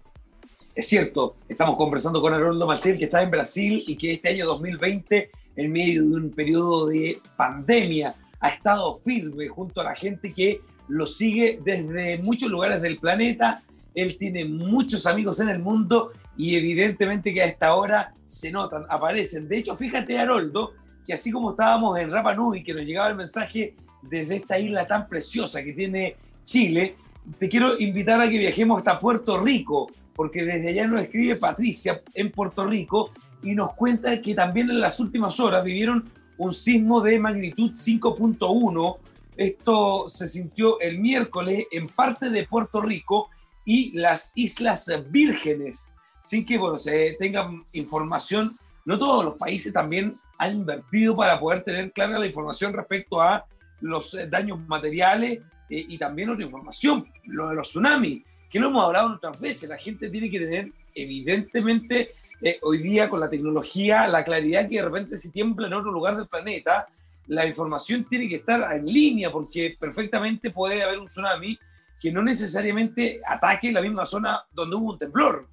Es 0.76 0.88
cierto, 0.88 1.34
estamos 1.48 1.78
conversando 1.78 2.22
con 2.22 2.34
Arnoldo 2.34 2.68
Marcel, 2.68 2.98
que 2.98 3.06
está 3.06 3.22
en 3.22 3.32
Brasil 3.32 3.84
y 3.88 3.96
que 3.96 4.14
este 4.14 4.30
año 4.30 4.46
2020, 4.46 5.32
en 5.56 5.72
medio 5.72 6.04
de 6.04 6.16
un 6.16 6.32
periodo 6.32 6.88
de 6.88 7.22
pandemia, 7.36 8.16
ha 8.40 8.50
estado 8.50 8.98
firme 8.98 9.48
junto 9.48 9.82
a 9.82 9.86
la 9.86 9.96
gente 9.96 10.34
que 10.34 10.62
lo 10.88 11.06
sigue 11.06 11.60
desde 11.64 12.18
muchos 12.24 12.50
lugares 12.50 12.82
del 12.82 12.98
planeta. 12.98 13.64
Él 13.96 14.18
tiene 14.18 14.46
muchos 14.46 15.06
amigos 15.06 15.40
en 15.40 15.50
el 15.50 15.60
mundo 15.60 16.08
y 16.38 16.56
evidentemente 16.56 17.34
que 17.34 17.42
a 17.42 17.46
esta 17.46 17.76
hora 17.76 18.14
se 18.28 18.52
notan, 18.52 18.86
aparecen. 18.90 19.48
De 19.48 19.58
hecho, 19.58 19.76
fíjate, 19.76 20.18
Haroldo, 20.18 20.74
que 21.06 21.14
así 21.14 21.32
como 21.32 21.52
estábamos 21.52 22.00
en 22.00 22.12
Rapa 22.12 22.36
Nui, 22.36 22.64
que 22.64 22.74
nos 22.74 22.84
llegaba 22.84 23.10
el 23.10 23.16
mensaje 23.16 23.76
desde 24.02 24.38
esta 24.38 24.58
isla 24.60 24.88
tan 24.88 25.08
preciosa 25.08 25.64
que 25.64 25.74
tiene 25.74 26.16
Chile, 26.46 26.94
te 27.38 27.50
quiero 27.50 27.80
invitar 27.80 28.22
a 28.22 28.30
que 28.30 28.38
viajemos 28.38 28.80
hasta 28.80 29.00
Puerto 29.00 29.40
Rico, 29.40 29.92
porque 30.16 30.44
desde 30.44 30.70
allá 30.70 30.88
nos 30.88 31.02
escribe 31.02 31.36
Patricia 31.36 32.02
en 32.14 32.32
Puerto 32.32 32.66
Rico 32.66 33.10
y 33.44 33.56
nos 33.56 33.76
cuenta 33.76 34.22
que 34.22 34.34
también 34.34 34.70
en 34.70 34.80
las 34.80 35.00
últimas 35.00 35.40
horas 35.40 35.64
vivieron 35.64 36.10
un 36.40 36.54
sismo 36.54 37.02
de 37.02 37.20
magnitud 37.20 37.72
5.1. 37.74 38.98
Esto 39.36 40.10
se 40.10 40.28
sintió 40.28 40.80
el 40.80 41.00
miércoles 41.00 41.66
en 41.72 41.88
parte 41.90 42.30
de 42.30 42.48
Puerto 42.48 42.82
Rico 42.82 43.30
y 43.66 43.92
las 43.98 44.32
Islas 44.36 44.90
Vírgenes. 45.10 45.94
Sin 46.24 46.46
que, 46.46 46.58
bueno, 46.58 46.78
se 46.78 47.16
tenga 47.20 47.50
información, 47.74 48.52
no 48.86 48.98
todos 48.98 49.26
los 49.26 49.38
países 49.38 49.74
también 49.74 50.14
han 50.38 50.58
invertido 50.58 51.16
para 51.16 51.40
poder 51.40 51.64
tener 51.64 51.92
clara 51.92 52.18
la 52.18 52.26
información 52.26 52.74
respecto 52.74 53.22
a 53.22 53.46
los 53.82 54.18
daños 54.30 54.60
materiales 54.68 55.40
eh, 55.70 55.86
y 55.88 55.98
también 55.98 56.30
otra 56.30 56.44
información, 56.44 57.06
lo 57.26 57.50
de 57.50 57.56
los 57.56 57.68
tsunamis 57.68 58.24
que 58.50 58.60
lo 58.60 58.68
hemos 58.68 58.84
hablado 58.84 59.16
otras 59.16 59.40
veces, 59.40 59.70
la 59.70 59.78
gente 59.78 60.10
tiene 60.10 60.30
que 60.30 60.40
tener, 60.40 60.72
evidentemente, 60.96 62.14
eh, 62.42 62.58
hoy 62.64 62.80
día 62.80 63.08
con 63.08 63.20
la 63.20 63.30
tecnología, 63.30 64.08
la 64.08 64.24
claridad 64.24 64.68
que 64.68 64.78
de 64.78 64.86
repente 64.86 65.18
si 65.18 65.32
tiembla 65.32 65.68
en 65.68 65.74
otro 65.74 65.92
lugar 65.92 66.18
del 66.18 66.28
planeta, 66.28 66.88
la 67.28 67.46
información 67.46 68.06
tiene 68.06 68.28
que 68.28 68.38
estar 68.38 68.72
en 68.74 68.86
línea, 68.86 69.32
porque 69.32 69.78
perfectamente 69.80 70.50
puede 70.50 70.82
haber 70.82 70.98
un 70.98 71.06
tsunami 71.06 71.60
que 72.02 72.12
no 72.12 72.24
necesariamente 72.24 73.20
ataque 73.28 73.72
la 73.72 73.82
misma 73.82 74.06
zona 74.06 74.44
donde 74.52 74.76
hubo 74.76 74.94
un 74.94 74.98
temblor. 74.98 75.48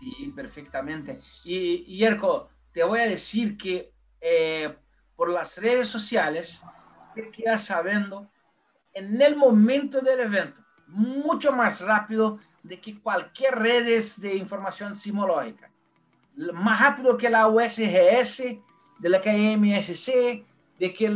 Sí, 0.00 0.32
perfectamente. 0.34 1.16
Y, 1.44 1.84
y 1.86 1.98
Yerko, 1.98 2.48
te 2.72 2.82
voy 2.82 3.00
a 3.00 3.08
decir 3.08 3.56
que 3.56 3.92
eh, 4.20 4.74
por 5.14 5.30
las 5.30 5.58
redes 5.58 5.86
sociales, 5.86 6.62
te 7.14 7.30
quedas 7.30 7.64
sabiendo 7.64 8.30
en 8.94 9.20
el 9.20 9.36
momento 9.36 10.00
del 10.00 10.20
evento 10.20 10.60
mucho 10.92 11.52
más 11.52 11.80
rápido 11.80 12.38
de 12.62 12.80
que 12.80 13.00
cualquier 13.00 13.56
redes 13.56 14.20
de 14.20 14.36
información 14.36 14.96
simológica. 14.96 15.70
Más 16.52 16.80
rápido 16.80 17.16
que 17.16 17.30
la 17.30 17.48
USGS, 17.48 18.42
de 18.98 19.08
la 19.08 19.20
KMSC, 19.20 20.44
de 20.78 20.94
que 20.94 21.08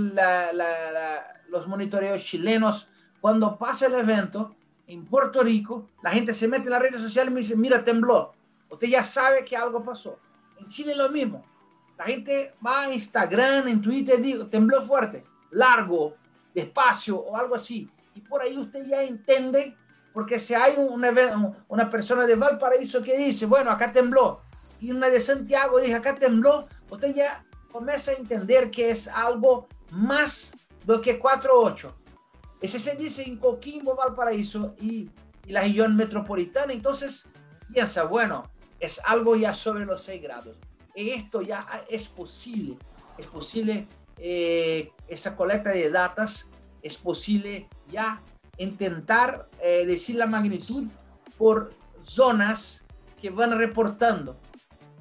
los 1.49 1.67
monitoreos 1.67 2.25
chilenos. 2.25 2.89
Cuando 3.21 3.57
pasa 3.59 3.87
el 3.87 3.95
evento 3.95 4.55
en 4.87 5.05
Puerto 5.07 5.43
Rico, 5.43 5.89
la 6.03 6.11
gente 6.11 6.35
se 6.35 6.49
mete 6.49 6.65
en 6.65 6.71
las 6.71 6.83
redes 6.83 7.01
sociales 7.01 7.31
y 7.31 7.35
me 7.35 7.41
dice, 7.41 7.57
mira, 7.57 7.83
tembló. 7.83 8.35
Usted 8.69 8.89
ya 8.89 9.05
sabe 9.05 9.45
que 9.45 9.57
algo 9.57 9.83
pasó. 9.83 10.19
En 10.59 10.69
Chile 10.69 10.95
lo 10.95 11.11
mismo. 11.11 11.45
La 11.97 12.05
gente 12.05 12.55
va 12.65 12.83
a 12.83 12.93
Instagram, 12.93 13.69
en 13.69 13.81
Twitter, 13.81 14.21
digo, 14.21 14.47
tembló 14.47 14.83
fuerte, 14.83 15.25
largo, 15.53 16.17
despacio 16.53 17.19
o 17.19 17.37
algo 17.37 17.55
así 17.55 17.89
y 18.15 18.21
por 18.21 18.43
ahí 18.43 18.57
usted 18.57 18.87
ya 18.87 19.03
entiende, 19.03 19.77
porque 20.13 20.39
si 20.39 20.55
hay 20.55 20.75
una, 20.77 21.13
una 21.69 21.85
persona 21.91 22.25
de 22.25 22.37
Valparaíso 22.37 23.03
que 23.03 23.19
dice, 23.19 23.47
bueno, 23.47 23.71
acá 23.71 23.93
tembló, 23.93 24.43
y 24.81 24.91
una 24.91 25.09
de 25.09 25.21
Santiago 25.21 25.79
dice, 25.81 25.95
acá 25.95 26.15
tembló, 26.15 26.61
usted 26.91 27.15
ya 27.15 27.45
comienza 27.73 28.13
a 28.13 28.15
entender 28.15 28.71
que 28.71 28.91
es 28.91 29.09
algo 29.09 29.67
más 29.91 30.55
do 30.85 31.01
que 31.01 31.21
4.8. 31.21 31.93
Ese 32.61 32.79
se 32.79 32.95
dice 32.95 33.23
en 33.25 33.37
Coquimbo, 33.37 33.97
Valparaíso 33.97 34.75
y, 34.81 35.11
y 35.45 35.53
la 35.53 35.63
región 35.63 35.97
metropolitana, 35.97 36.73
entonces 36.73 37.45
piensa, 37.73 38.05
bueno, 38.05 38.49
es 38.79 39.01
algo 39.05 39.37
ya 39.37 39.53
sobre 39.55 39.85
los 39.87 40.03
6 40.05 40.23
grados. 40.23 40.57
Y 40.95 41.11
esto 41.11 41.43
ya 41.43 41.67
es 41.89 42.07
posible, 42.07 42.79
es 43.19 43.27
posible 43.27 43.89
eh, 44.19 44.93
esa 45.09 45.37
colecta 45.37 45.71
de 45.71 45.91
datos, 45.91 46.49
es 46.85 46.99
posible 46.99 47.67
ya 47.91 48.23
intentar 48.59 49.49
eh, 49.61 49.85
decir 49.87 50.17
la 50.17 50.27
magnitud 50.27 50.93
por 51.37 51.73
zonas 52.03 52.87
que 53.21 53.31
van 53.31 53.59
reportando, 53.59 54.37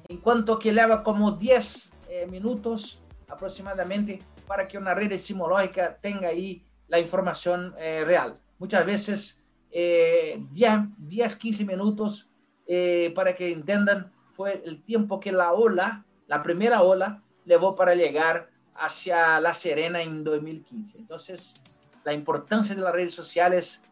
en 0.08 0.16
cuanto 0.18 0.58
que 0.58 0.72
lleva 0.72 1.04
como 1.04 1.32
10 1.32 1.92
eh, 2.08 2.26
minutos 2.28 3.02
aproximadamente 3.28 4.20
para 4.48 4.66
que 4.66 4.78
una 4.78 4.94
red 4.94 5.12
sismológica 5.18 5.96
tenga 6.00 6.28
ahí 6.28 6.64
la 6.88 6.98
información 6.98 7.74
eh, 7.78 8.02
real. 8.04 8.40
Muchas 8.58 8.84
veces 8.84 9.40
10, 9.70 10.40
10, 10.98 11.36
15 11.36 11.64
minutos 11.64 12.30
para 13.12 13.34
que 13.34 13.50
entiendan 13.50 14.12
fue 14.32 14.62
el 14.64 14.84
tiempo 14.84 15.18
que 15.18 15.32
la 15.32 15.52
ola, 15.52 16.06
la 16.28 16.44
primera 16.44 16.82
ola, 16.82 17.23
llevó 17.44 17.76
para 17.76 17.94
llegar 17.94 18.48
hacia 18.80 19.40
La 19.40 19.54
Serena 19.54 20.02
en 20.02 20.24
2015. 20.24 21.02
Entonces, 21.02 21.82
la 22.04 22.12
importancia 22.12 22.74
de 22.74 22.82
las 22.82 22.92
redes 22.92 23.14
sociales 23.14 23.82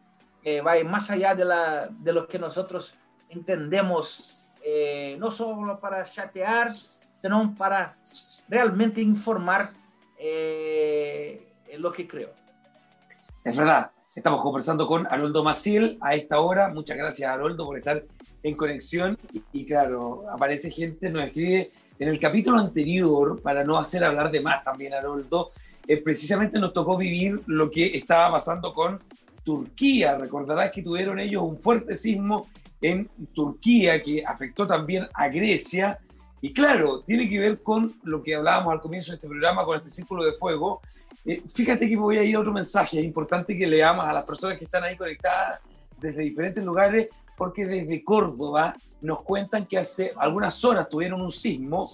eh, 0.43 0.61
va 0.61 0.73
más 0.83 1.09
allá 1.09 1.35
de, 1.35 1.45
la, 1.45 1.87
de 1.89 2.13
lo 2.13 2.27
que 2.27 2.37
nosotros 2.37 2.95
entendemos, 3.29 4.51
eh, 4.63 5.15
no 5.19 5.31
solo 5.31 5.79
para 5.79 6.03
chatear, 6.03 6.69
sino 6.69 7.53
para 7.57 7.95
realmente 8.49 9.01
informar 9.01 9.65
eh, 10.19 11.53
lo 11.77 11.91
que 11.91 12.07
creo. 12.07 12.31
Es 13.43 13.57
verdad, 13.57 13.91
estamos 14.15 14.41
conversando 14.41 14.85
con 14.87 15.07
Haroldo 15.07 15.43
Maciel 15.43 15.97
a 16.01 16.15
esta 16.15 16.39
hora. 16.39 16.69
Muchas 16.69 16.97
gracias, 16.97 17.29
Haroldo, 17.29 17.65
por 17.65 17.77
estar 17.77 18.03
en 18.43 18.55
conexión. 18.55 19.17
Y, 19.51 19.65
claro, 19.65 20.25
aparece 20.29 20.69
gente, 20.69 21.09
nos 21.09 21.25
escribe 21.25 21.67
en 21.99 22.09
el 22.09 22.19
capítulo 22.19 22.59
anterior, 22.59 23.41
para 23.41 23.63
no 23.63 23.79
hacer 23.79 24.03
hablar 24.03 24.29
de 24.29 24.41
más 24.41 24.63
también, 24.63 24.93
Haroldo, 24.93 25.47
eh, 25.87 26.01
precisamente 26.03 26.59
nos 26.59 26.73
tocó 26.73 26.97
vivir 26.97 27.41
lo 27.45 27.69
que 27.71 27.97
estaba 27.97 28.31
pasando 28.31 28.73
con 28.73 28.99
Turquía. 29.43 30.17
Recordarás 30.17 30.71
que 30.71 30.81
tuvieron 30.81 31.19
ellos 31.19 31.43
un 31.43 31.59
fuerte 31.59 31.95
sismo 31.95 32.47
en 32.81 33.09
Turquía 33.33 34.01
que 34.01 34.23
afectó 34.25 34.67
también 34.67 35.07
a 35.13 35.27
Grecia. 35.29 35.99
Y 36.41 36.53
claro, 36.53 37.01
tiene 37.01 37.29
que 37.29 37.39
ver 37.39 37.61
con 37.61 37.93
lo 38.03 38.21
que 38.21 38.35
hablábamos 38.35 38.73
al 38.73 38.81
comienzo 38.81 39.11
de 39.11 39.15
este 39.15 39.27
programa, 39.27 39.63
con 39.65 39.77
este 39.77 39.89
círculo 39.89 40.25
de 40.25 40.33
fuego. 40.33 40.81
Eh, 41.25 41.41
fíjate 41.53 41.87
que 41.87 41.95
voy 41.95 42.17
a 42.17 42.23
ir 42.23 42.35
a 42.35 42.39
otro 42.39 42.51
mensaje. 42.51 42.99
Es 42.99 43.05
importante 43.05 43.57
que 43.57 43.65
leamos 43.65 44.05
a 44.05 44.13
las 44.13 44.25
personas 44.25 44.57
que 44.57 44.65
están 44.65 44.83
ahí 44.83 44.97
conectadas 44.97 45.61
desde 46.03 46.21
diferentes 46.21 46.63
lugares 46.63 47.09
porque 47.37 47.65
desde 47.65 48.03
Córdoba 48.03 48.75
nos 49.01 49.23
cuentan 49.23 49.65
que 49.65 49.79
hace 49.79 50.11
algunas 50.17 50.63
horas 50.63 50.89
tuvieron 50.89 51.21
un 51.21 51.31
sismo, 51.31 51.89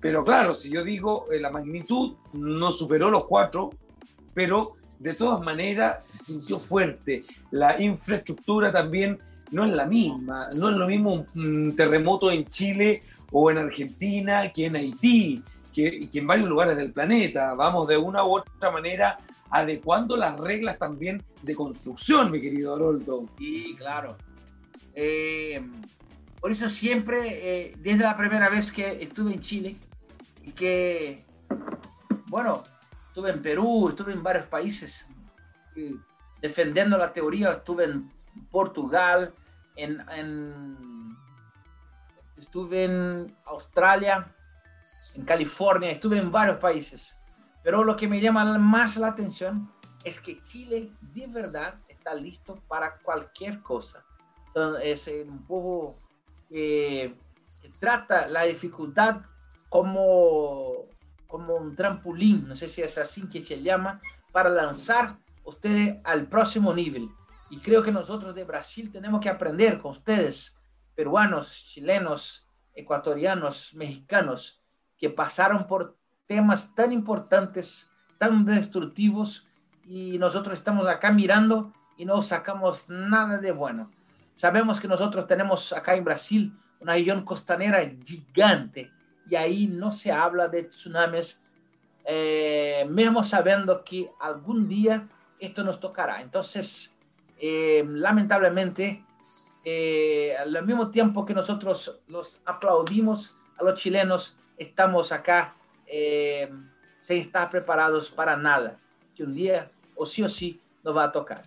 pero 0.00 0.22
claro, 0.22 0.54
si 0.54 0.70
yo 0.70 0.84
digo 0.84 1.24
eh, 1.32 1.40
la 1.40 1.50
magnitud 1.50 2.14
no 2.38 2.70
superó 2.70 3.10
los 3.10 3.26
cuatro, 3.26 3.70
pero 4.34 4.68
de 4.98 5.14
todas 5.14 5.44
maneras 5.44 6.04
se 6.04 6.18
sintió 6.18 6.58
fuerte. 6.58 7.20
La 7.50 7.80
infraestructura 7.82 8.70
también 8.70 9.18
no 9.50 9.64
es 9.64 9.70
la 9.70 9.86
misma, 9.86 10.48
no 10.56 10.68
es 10.68 10.76
lo 10.76 10.86
mismo 10.86 11.24
un 11.34 11.74
terremoto 11.74 12.30
en 12.30 12.44
Chile 12.46 13.02
o 13.32 13.50
en 13.50 13.58
Argentina 13.58 14.50
que 14.50 14.66
en 14.66 14.76
Haití, 14.76 15.42
que, 15.72 16.08
que 16.10 16.18
en 16.18 16.26
varios 16.26 16.48
lugares 16.48 16.76
del 16.76 16.92
planeta. 16.92 17.54
Vamos 17.54 17.88
de 17.88 17.96
una 17.96 18.24
u 18.24 18.38
otra 18.38 18.70
manera 18.70 19.18
adecuando 19.50 20.16
las 20.16 20.38
reglas 20.38 20.78
también 20.78 21.22
de 21.42 21.54
construcción, 21.54 22.30
mi 22.30 22.40
querido 22.40 22.74
Haroldo. 22.74 23.28
Sí, 23.38 23.74
claro. 23.78 24.16
Eh, 24.94 25.62
por 26.40 26.50
eso 26.50 26.68
siempre, 26.68 27.68
eh, 27.68 27.76
desde 27.78 28.04
la 28.04 28.16
primera 28.16 28.48
vez 28.48 28.70
que 28.72 29.02
estuve 29.02 29.34
en 29.34 29.40
Chile, 29.40 29.76
y 30.42 30.52
que, 30.52 31.16
bueno, 32.26 32.62
estuve 33.08 33.30
en 33.30 33.42
Perú, 33.42 33.88
estuve 33.88 34.12
en 34.12 34.22
varios 34.22 34.46
países 34.46 35.08
defendiendo 36.40 36.98
la 36.98 37.12
teoría, 37.12 37.52
estuve 37.52 37.84
en 37.84 38.02
Portugal, 38.50 39.32
en, 39.76 40.46
estuve 42.36 42.84
en 42.84 43.36
Australia, 43.46 44.32
en 45.16 45.24
California, 45.24 45.90
estuve 45.92 46.18
en 46.18 46.30
varios 46.30 46.58
países. 46.58 47.23
Pero 47.64 47.82
lo 47.82 47.96
que 47.96 48.06
me 48.06 48.20
llama 48.20 48.58
más 48.58 48.96
la 48.96 49.08
atención 49.08 49.72
es 50.04 50.20
que 50.20 50.40
Chile 50.44 50.88
de 51.12 51.26
verdad 51.26 51.74
está 51.90 52.14
listo 52.14 52.62
para 52.68 52.98
cualquier 52.98 53.60
cosa 53.60 54.04
es 54.82 55.08
un 55.08 55.44
poco 55.46 55.90
que 56.48 57.16
trata 57.80 58.28
la 58.28 58.42
dificultad 58.42 59.22
como, 59.68 60.86
como 61.26 61.56
un 61.56 61.74
trampolín, 61.74 62.48
no 62.48 62.56
sé 62.56 62.68
si 62.68 62.82
es 62.82 62.96
así 62.98 63.28
que 63.28 63.44
se 63.44 63.62
llama, 63.62 64.00
para 64.32 64.48
lanzar 64.48 65.16
ustedes 65.44 65.98
al 66.04 66.28
próximo 66.28 66.72
nivel. 66.72 67.08
Y 67.50 67.58
creo 67.58 67.82
que 67.82 67.92
nosotros 67.92 68.34
de 68.34 68.44
Brasil 68.44 68.90
tenemos 68.90 69.20
que 69.20 69.28
aprender 69.28 69.80
con 69.80 69.92
ustedes, 69.92 70.56
peruanos, 70.94 71.66
chilenos, 71.68 72.46
ecuatorianos, 72.74 73.74
mexicanos, 73.74 74.62
que 74.96 75.10
pasaron 75.10 75.66
por 75.66 75.96
temas 76.26 76.74
tan 76.74 76.92
importantes, 76.92 77.92
tan 78.18 78.44
destructivos, 78.44 79.48
y 79.86 80.18
nosotros 80.18 80.54
estamos 80.54 80.86
acá 80.86 81.12
mirando 81.12 81.72
y 81.96 82.04
no 82.04 82.22
sacamos 82.22 82.88
nada 82.88 83.38
de 83.38 83.52
bueno. 83.52 83.90
Sabemos 84.34 84.80
que 84.80 84.88
nosotros 84.88 85.26
tenemos 85.26 85.72
acá 85.72 85.94
en 85.94 86.04
Brasil 86.04 86.58
una 86.80 86.94
región 86.94 87.24
costanera 87.24 87.80
gigante 88.04 88.90
y 89.28 89.36
ahí 89.36 89.66
no 89.66 89.92
se 89.92 90.12
habla 90.12 90.48
de 90.48 90.64
tsunamis, 90.64 91.40
eh, 92.04 92.86
mismo 92.90 93.22
sabiendo 93.24 93.84
que 93.84 94.10
algún 94.20 94.68
día 94.68 95.08
esto 95.38 95.62
nos 95.62 95.80
tocará. 95.80 96.20
Entonces, 96.20 96.98
eh, 97.38 97.84
lamentablemente, 97.86 99.04
eh, 99.64 100.36
al 100.36 100.66
mismo 100.66 100.90
tiempo 100.90 101.24
que 101.24 101.34
nosotros 101.34 102.00
los 102.08 102.40
aplaudimos 102.44 103.36
a 103.58 103.64
los 103.64 103.80
chilenos, 103.80 104.36
estamos 104.58 105.12
acá 105.12 105.54
sin 105.86 107.18
estar 107.18 107.50
preparados 107.50 108.10
para 108.10 108.36
nada, 108.36 108.78
que 109.14 109.24
un 109.24 109.32
día 109.32 109.68
o 109.94 110.06
sí 110.06 110.22
o 110.22 110.28
sí 110.28 110.60
nos 110.82 110.96
va 110.96 111.04
a 111.04 111.12
tocar. 111.12 111.42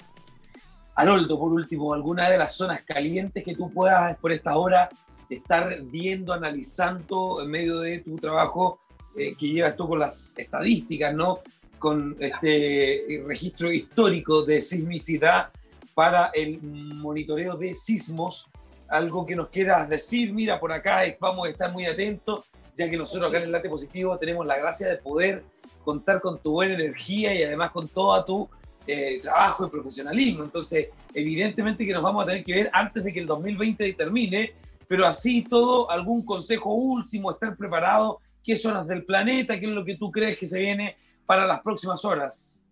Haroldo, 0.96 1.40
por 1.40 1.54
último, 1.54 1.94
alguna 1.94 2.30
de 2.30 2.38
las 2.38 2.54
zonas 2.54 2.84
calientes 2.84 3.44
que 3.44 3.56
tú 3.56 3.72
puedas 3.72 4.18
por 4.18 4.32
esta 4.32 4.58
hora 4.58 4.90
estar 5.30 5.82
viendo, 5.84 6.34
analizando 6.34 7.42
en 7.42 7.52
medio 7.52 7.80
de 7.80 8.00
tu 8.00 8.16
trabajo 8.18 8.80
eh, 9.16 9.36
que 9.36 9.48
llevas 9.48 9.76
tú 9.76 9.88
con 9.88 10.00
las 10.00 10.38
estadísticas, 10.38 11.14
¿no? 11.14 11.40
Con 11.78 12.16
este 12.20 13.24
registro 13.28 13.72
histórico 13.72 14.44
de 14.44 14.62
sismicidad 14.62 15.50
para 15.98 16.28
el 16.36 16.62
monitoreo 16.62 17.58
de 17.58 17.74
sismos. 17.74 18.52
Algo 18.88 19.26
que 19.26 19.36
nos 19.36 19.50
quieras 19.50 19.90
decir, 19.90 20.32
mira, 20.32 20.60
por 20.60 20.72
acá 20.72 21.02
vamos 21.20 21.48
a 21.48 21.50
estar 21.50 21.74
muy 21.74 21.88
atentos, 21.88 22.52
ya 22.78 22.88
que 22.88 22.98
nosotros 22.98 23.28
acá 23.28 23.40
en 23.40 23.46
el 23.46 23.52
Late 23.52 23.68
Positivo 23.68 24.16
tenemos 24.20 24.46
la 24.46 24.60
gracia 24.60 24.90
de 24.90 24.98
poder 24.98 25.44
contar 25.84 26.22
con 26.22 26.40
tu 26.40 26.52
buena 26.52 26.76
energía 26.76 27.34
y 27.34 27.42
además 27.42 27.72
con 27.72 27.88
toda 27.88 28.24
tu 28.24 28.48
eh, 28.86 29.18
trabajo 29.24 29.66
y 29.66 29.70
profesionalismo. 29.72 30.44
Entonces, 30.44 30.90
evidentemente 31.16 31.84
que 31.84 31.94
nos 31.94 32.04
vamos 32.04 32.26
a 32.26 32.28
tener 32.28 32.44
que 32.44 32.54
ver 32.54 32.70
antes 32.74 33.04
de 33.04 33.12
que 33.12 33.20
el 33.22 33.26
2020 33.26 33.92
termine, 33.94 34.54
pero 34.88 35.08
así 35.08 35.46
todo, 35.46 35.90
algún 35.90 36.24
consejo 36.24 36.76
último, 36.76 37.32
estar 37.32 37.58
preparado, 37.58 38.22
qué 38.44 38.56
zonas 38.56 38.86
del 38.86 39.04
planeta, 39.04 39.60
qué 39.60 39.66
es 39.66 39.72
lo 39.72 39.84
que 39.84 39.98
tú 39.98 40.12
crees 40.12 40.38
que 40.38 40.46
se 40.46 40.60
viene 40.60 40.96
para 41.26 41.48
las 41.48 41.62
próximas 41.62 42.06
horas. 42.06 42.64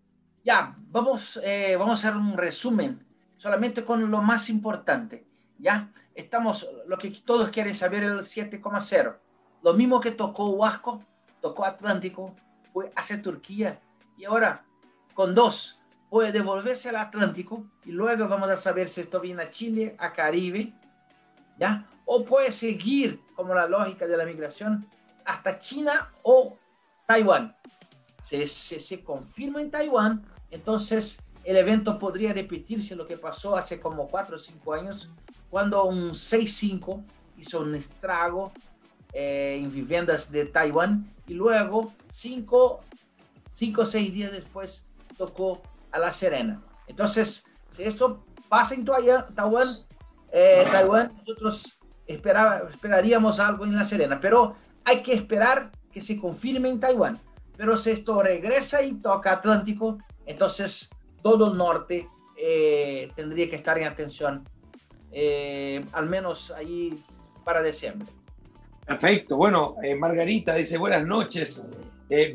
Ya, 0.43 0.75
vamos, 0.91 1.39
eh, 1.43 1.75
vamos 1.75 2.05
a 2.05 2.07
hacer 2.07 2.19
un 2.21 2.37
resumen, 2.37 3.03
solamente 3.37 3.83
con 3.83 4.09
lo 4.09 4.21
más 4.21 4.49
importante. 4.49 5.25
Ya, 5.57 5.91
estamos, 6.13 6.67
lo 6.87 6.97
que 6.97 7.11
todos 7.11 7.49
quieren 7.49 7.75
saber 7.75 8.03
el 8.03 8.19
7,0. 8.19 9.17
Lo 9.63 9.73
mismo 9.73 9.99
que 9.99 10.11
tocó 10.11 10.49
Huasco, 10.49 11.03
tocó 11.41 11.65
Atlántico, 11.65 12.35
fue 12.73 12.91
hacia 12.95 13.21
Turquía 13.21 13.79
y 14.17 14.25
ahora 14.25 14.65
con 15.13 15.33
dos 15.33 15.79
puede 16.09 16.31
devolverse 16.31 16.89
al 16.89 16.97
Atlántico 16.97 17.65
y 17.83 17.91
luego 17.91 18.27
vamos 18.27 18.49
a 18.49 18.57
saber 18.57 18.87
si 18.87 19.01
esto 19.01 19.19
viene 19.19 19.43
a 19.43 19.51
Chile, 19.51 19.95
a 19.97 20.13
Caribe, 20.13 20.73
¿ya? 21.57 21.85
O 22.05 22.23
puede 22.23 22.51
seguir, 22.51 23.19
como 23.35 23.53
la 23.53 23.67
lógica 23.67 24.05
de 24.07 24.17
la 24.17 24.25
migración, 24.25 24.87
hasta 25.25 25.59
China 25.59 26.09
o 26.23 26.45
Taiwán. 27.07 27.53
Si 28.23 28.47
se, 28.47 29.03
confirma 29.03 29.61
en 29.61 29.71
Taiwán, 29.71 30.25
entonces 30.51 31.21
el 31.45 31.57
evento 31.57 31.99
podría 31.99 32.33
repetirse 32.33 32.95
lo 32.95 33.07
que 33.07 33.17
pasó 33.17 33.55
hace 33.55 33.79
como 33.79 34.07
4 34.07 34.35
o 34.35 34.39
5 34.39 34.73
años, 34.73 35.11
cuando 35.49 35.85
un 35.85 36.09
6-5 36.09 37.03
hizo 37.37 37.61
un 37.61 37.75
estrago 37.75 38.51
eh, 39.13 39.59
en 39.61 39.71
viviendas 39.71 40.31
de 40.31 40.45
Taiwán 40.45 41.09
y 41.27 41.35
luego 41.35 41.93
5 42.09 42.81
o 43.77 43.85
6 43.85 44.13
días 44.13 44.31
después 44.31 44.85
tocó 45.17 45.61
a 45.91 45.99
La 45.99 46.11
Serena. 46.11 46.61
Entonces, 46.87 47.57
si 47.71 47.83
esto 47.83 48.25
pasa 48.49 48.73
en 48.73 48.83
Taiwán, 48.83 49.67
eh, 50.31 50.65
Taiwán 50.71 51.13
nosotros 51.15 51.79
esperaríamos 52.07 53.39
algo 53.39 53.65
en 53.65 53.75
La 53.75 53.85
Serena, 53.85 54.19
pero 54.19 54.55
hay 54.83 55.03
que 55.03 55.13
esperar 55.13 55.71
que 55.91 56.01
se 56.01 56.19
confirme 56.19 56.69
en 56.69 56.79
Taiwán. 56.79 57.19
Pero 57.55 57.77
si 57.77 57.91
esto 57.91 58.21
regresa 58.21 58.81
y 58.81 58.95
toca 58.95 59.31
Atlántico, 59.31 59.99
entonces 60.25 60.89
todo 61.25 61.51
el 61.51 61.57
norte 61.57 62.07
eh, 62.37 63.09
tendría 63.15 63.49
que 63.49 63.55
estar 63.55 63.79
en 63.79 63.87
atención, 63.87 64.47
eh, 65.11 65.83
al 65.91 66.07
menos 66.07 66.51
ahí 66.51 66.93
para 67.43 67.63
diciembre. 67.63 68.07
Perfecto. 68.85 69.35
Bueno, 69.35 69.75
Margarita 69.97 70.53
dice 70.53 70.77
buenas 70.77 71.03
noches. 71.03 71.65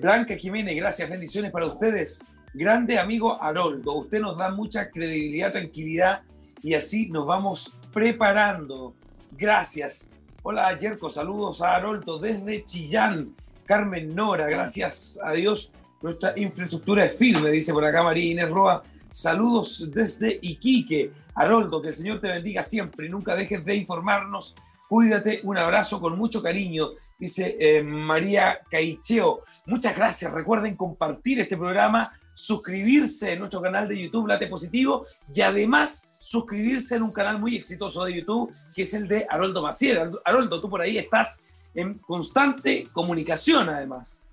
Blanca 0.01 0.35
Jiménez, 0.35 0.75
gracias, 0.75 1.09
bendiciones 1.09 1.53
para 1.53 1.67
ustedes. 1.67 2.25
Grande 2.53 2.99
amigo 2.99 3.41
Haroldo, 3.41 3.93
usted 3.93 4.19
nos 4.19 4.37
da 4.37 4.51
mucha 4.51 4.91
credibilidad, 4.91 5.53
tranquilidad 5.53 6.23
y 6.61 6.75
así 6.75 7.09
nos 7.11 7.27
vamos 7.27 7.73
preparando. 7.93 8.93
Gracias. 9.31 10.11
Hola, 10.43 10.77
Yerko, 10.77 11.11
saludos 11.11 11.63
a 11.63 11.77
Haroldo 11.77 12.19
desde 12.19 12.65
Chillán. 12.65 13.37
Carmen 13.67 14.17
Nora, 14.17 14.49
gracias 14.49 15.21
a 15.23 15.31
Dios, 15.31 15.73
nuestra 16.03 16.33
infraestructura 16.37 17.05
es 17.05 17.17
firme, 17.17 17.51
dice 17.51 17.73
por 17.73 17.85
acá 17.85 18.03
María 18.03 18.33
Inés 18.33 18.51
Roa. 18.51 18.83
Saludos 19.11 19.91
desde 19.93 20.39
Iquique. 20.41 21.13
Haroldo, 21.35 21.81
que 21.81 21.89
el 21.89 21.95
Señor 21.95 22.21
te 22.21 22.29
bendiga 22.29 22.63
siempre 22.63 23.07
y 23.07 23.09
nunca 23.09 23.35
dejes 23.35 23.65
de 23.65 23.75
informarnos. 23.75 24.55
Cuídate, 24.89 25.41
un 25.45 25.57
abrazo 25.57 26.01
con 26.01 26.19
mucho 26.19 26.43
cariño, 26.43 26.89
dice 27.17 27.57
eh, 27.61 27.83
María 27.83 28.59
Caicheo. 28.69 29.43
Muchas 29.67 29.95
gracias. 29.95 30.33
Recuerden 30.33 30.75
compartir 30.75 31.39
este 31.39 31.57
programa, 31.57 32.11
suscribirse 32.35 33.33
en 33.33 33.39
nuestro 33.39 33.63
canal 33.63 33.87
de 33.87 34.03
YouTube 34.03 34.27
Late 34.27 34.49
Positivo 34.49 35.03
y 35.33 35.41
además 35.43 36.27
suscribirse 36.27 36.97
en 36.97 37.05
un 37.05 37.13
canal 37.13 37.39
muy 37.39 37.57
exitoso 37.57 38.05
de 38.05 38.17
YouTube 38.17 38.53
que 38.75 38.83
es 38.83 38.95
el 38.95 39.07
de 39.07 39.27
Haroldo 39.29 39.63
Maciel. 39.63 40.13
Haroldo, 40.25 40.61
tú 40.61 40.69
por 40.69 40.81
ahí 40.81 40.99
estás 40.99 41.71
en 41.75 41.95
constante 41.99 42.89
comunicación 42.93 43.69
además. 43.69 44.30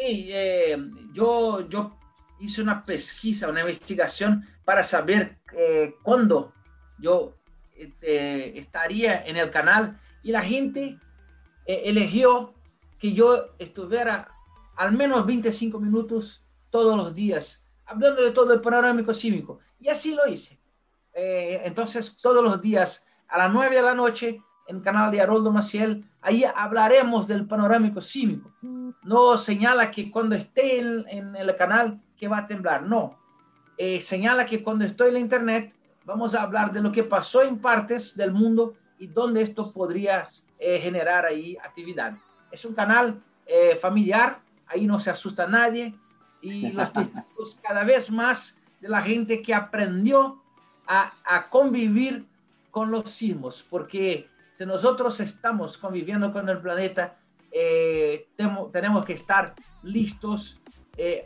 Sí, 0.00 0.30
eh, 0.32 0.78
yo, 1.12 1.68
yo 1.68 1.98
hice 2.38 2.62
una 2.62 2.82
pesquisa, 2.82 3.50
una 3.50 3.60
investigación 3.60 4.48
para 4.64 4.82
saber 4.82 5.40
eh, 5.54 5.94
cuándo 6.02 6.54
yo 6.98 7.34
este, 7.76 8.58
estaría 8.58 9.22
en 9.26 9.36
el 9.36 9.50
canal 9.50 10.00
y 10.22 10.32
la 10.32 10.40
gente 10.40 10.98
eh, 11.66 11.82
eligió 11.84 12.54
que 12.98 13.12
yo 13.12 13.36
estuviera 13.58 14.26
al 14.76 14.92
menos 14.92 15.26
25 15.26 15.78
minutos 15.78 16.46
todos 16.70 16.96
los 16.96 17.14
días 17.14 17.70
hablando 17.84 18.22
de 18.22 18.30
todo 18.30 18.54
el 18.54 18.62
panorámico 18.62 19.12
cívico. 19.12 19.58
Y 19.78 19.88
así 19.88 20.14
lo 20.14 20.26
hice. 20.26 20.58
Entonces, 21.12 22.16
todos 22.22 22.42
los 22.42 22.62
días 22.62 23.06
a 23.28 23.36
las 23.36 23.52
9 23.52 23.76
de 23.76 23.82
la 23.82 23.94
noche 23.94 24.40
en 24.70 24.76
el 24.76 24.82
canal 24.82 25.10
de 25.10 25.20
Haroldo 25.20 25.50
Maciel, 25.50 26.04
ahí 26.22 26.44
hablaremos 26.54 27.26
del 27.26 27.44
panorámico 27.44 28.00
cívico. 28.00 28.52
No 29.02 29.36
señala 29.36 29.90
que 29.90 30.10
cuando 30.12 30.36
esté 30.36 30.78
en, 30.78 31.34
el 31.34 31.56
canal 31.56 32.00
que 32.16 32.28
va 32.28 32.38
a 32.38 32.46
temblar, 32.46 32.82
no. 32.82 33.18
Eh, 33.76 34.00
señala 34.00 34.46
que 34.46 34.62
cuando 34.62 34.84
estoy 34.84 35.08
en 35.08 35.14
la 35.14 35.20
internet 35.20 35.74
vamos 36.04 36.34
a 36.34 36.42
hablar 36.42 36.72
de 36.72 36.82
lo 36.82 36.92
que 36.92 37.02
pasó 37.02 37.42
en 37.42 37.58
partes 37.58 38.16
del 38.16 38.32
mundo 38.32 38.74
y 38.98 39.08
dónde 39.08 39.42
esto 39.42 39.72
podría 39.72 40.22
eh, 40.60 40.78
generar 40.78 41.26
ahí 41.26 41.56
actividad. 41.56 42.16
Es 42.52 42.64
un 42.64 42.74
canal 42.74 43.20
eh, 43.46 43.74
familiar, 43.74 44.40
ahí 44.68 44.86
no 44.86 45.00
se 45.00 45.10
asusta 45.10 45.48
nadie 45.48 45.96
y 46.40 46.70
los 46.72 46.92
testigos 46.92 47.58
cada 47.60 47.82
vez 47.82 48.08
más 48.08 48.60
de 48.80 48.88
la 48.88 49.02
gente 49.02 49.42
que 49.42 49.52
aprendió 49.52 50.40
a, 50.86 51.10
a 51.24 51.42
convivir 51.50 52.24
con 52.70 52.90
los 52.92 53.10
sismos, 53.10 53.66
porque 53.68 54.30
si 54.60 54.66
nosotros 54.66 55.20
estamos 55.20 55.78
conviviendo 55.78 56.32
con 56.32 56.48
el 56.48 56.60
planeta, 56.60 57.16
eh, 57.50 58.28
tenemos 58.70 59.04
que 59.04 59.14
estar 59.14 59.54
listos 59.82 60.60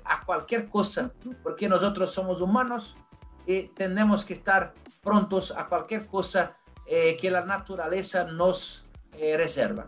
a 0.05 0.25
cualquier 0.25 0.69
cosa, 0.69 1.11
porque 1.43 1.69
nosotros 1.69 2.13
somos 2.13 2.41
humanos 2.41 2.97
y 3.45 3.63
tenemos 3.63 4.25
que 4.25 4.35
estar 4.35 4.73
prontos 5.03 5.53
a 5.57 5.67
cualquier 5.67 6.07
cosa 6.07 6.57
eh, 6.87 7.17
que 7.21 7.31
la 7.31 7.45
naturaleza 7.45 8.25
nos 8.25 8.85
eh, 9.19 9.37
reserva. 9.37 9.87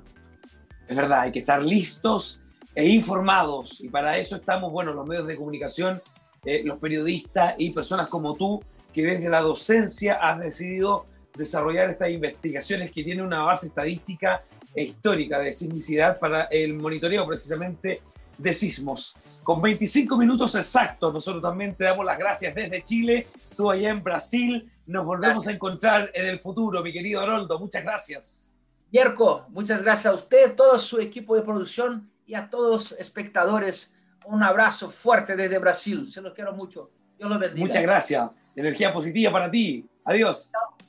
Es 0.89 0.97
verdad, 0.97 1.21
hay 1.21 1.33
que 1.33 1.41
estar 1.41 1.63
listos 1.63 2.43
e 2.75 2.89
informados 2.89 3.81
y 3.81 3.89
para 3.89 4.17
eso 4.19 4.37
estamos, 4.37 4.71
bueno, 4.73 4.93
los 4.93 5.07
medios 5.07 5.27
de 5.27 5.37
comunicación, 5.37 6.03
eh, 6.45 6.63
los 6.65 6.79
periodistas 6.79 7.55
y 7.59 7.73
personas 7.73 8.09
como 8.09 8.35
tú 8.35 8.63
que 8.93 9.03
desde 9.03 9.29
la 9.29 9.41
docencia 9.41 10.15
has 10.15 10.39
decidido 10.39 11.07
desarrollar 11.37 11.91
estas 11.91 12.11
investigaciones 12.11 12.91
que 12.91 13.05
tienen 13.05 13.25
una 13.25 13.43
base 13.43 13.69
estadística 13.69 14.45
e 14.75 14.85
histórica 14.85 15.39
de 15.39 15.53
sismicidad 15.53 16.19
para 16.19 16.45
el 16.45 16.75
monitoreo 16.75 17.27
precisamente 17.27 18.01
de 18.39 18.53
sismos. 18.53 19.17
Con 19.43 19.63
25 19.63 20.17
minutos 20.17 20.55
exactos, 20.55 21.13
nosotros 21.13 21.43
también 21.43 21.75
te 21.75 21.85
damos 21.85 22.05
las 22.05 22.19
gracias 22.19 22.55
desde 22.55 22.85
Chile, 22.85 23.27
tú 23.57 23.71
allá 23.71 23.91
en 23.91 24.03
Brasil. 24.03 24.71
Nos 24.87 25.05
volvemos 25.05 25.47
a 25.47 25.53
encontrar 25.53 26.11
en 26.15 26.27
el 26.27 26.41
futuro, 26.41 26.83
mi 26.83 26.93
querido 26.93 27.21
Haroldo. 27.21 27.59
Muchas 27.59 27.83
gracias. 27.83 28.55
Yerko, 28.91 29.47
muchas 29.49 29.83
gracias 29.83 30.07
a 30.07 30.15
usted, 30.15 30.55
todo 30.55 30.79
su 30.79 31.01
equipo 31.01 31.35
de 31.35 31.43
producción 31.43 32.11
y 32.27 32.35
a 32.35 32.49
todos 32.49 32.71
los 32.71 33.01
espectadores. 33.01 33.95
Un 34.27 34.43
abrazo 34.43 34.91
fuerte 34.91 35.37
desde 35.37 35.59
Brasil. 35.59 36.11
Se 36.13 36.21
los 36.21 36.33
quiero 36.35 36.53
mucho. 36.53 36.81
Dios 37.19 37.31
los 37.31 37.41
bendiga. 37.41 37.67
Muchas 37.67 37.83
gracias. 37.83 38.59
Energía 38.59 38.93
positiva 38.93 39.33
para 39.33 39.51
ti. 39.51 39.87
Adiós. 40.05 40.51
Chao. 40.53 40.86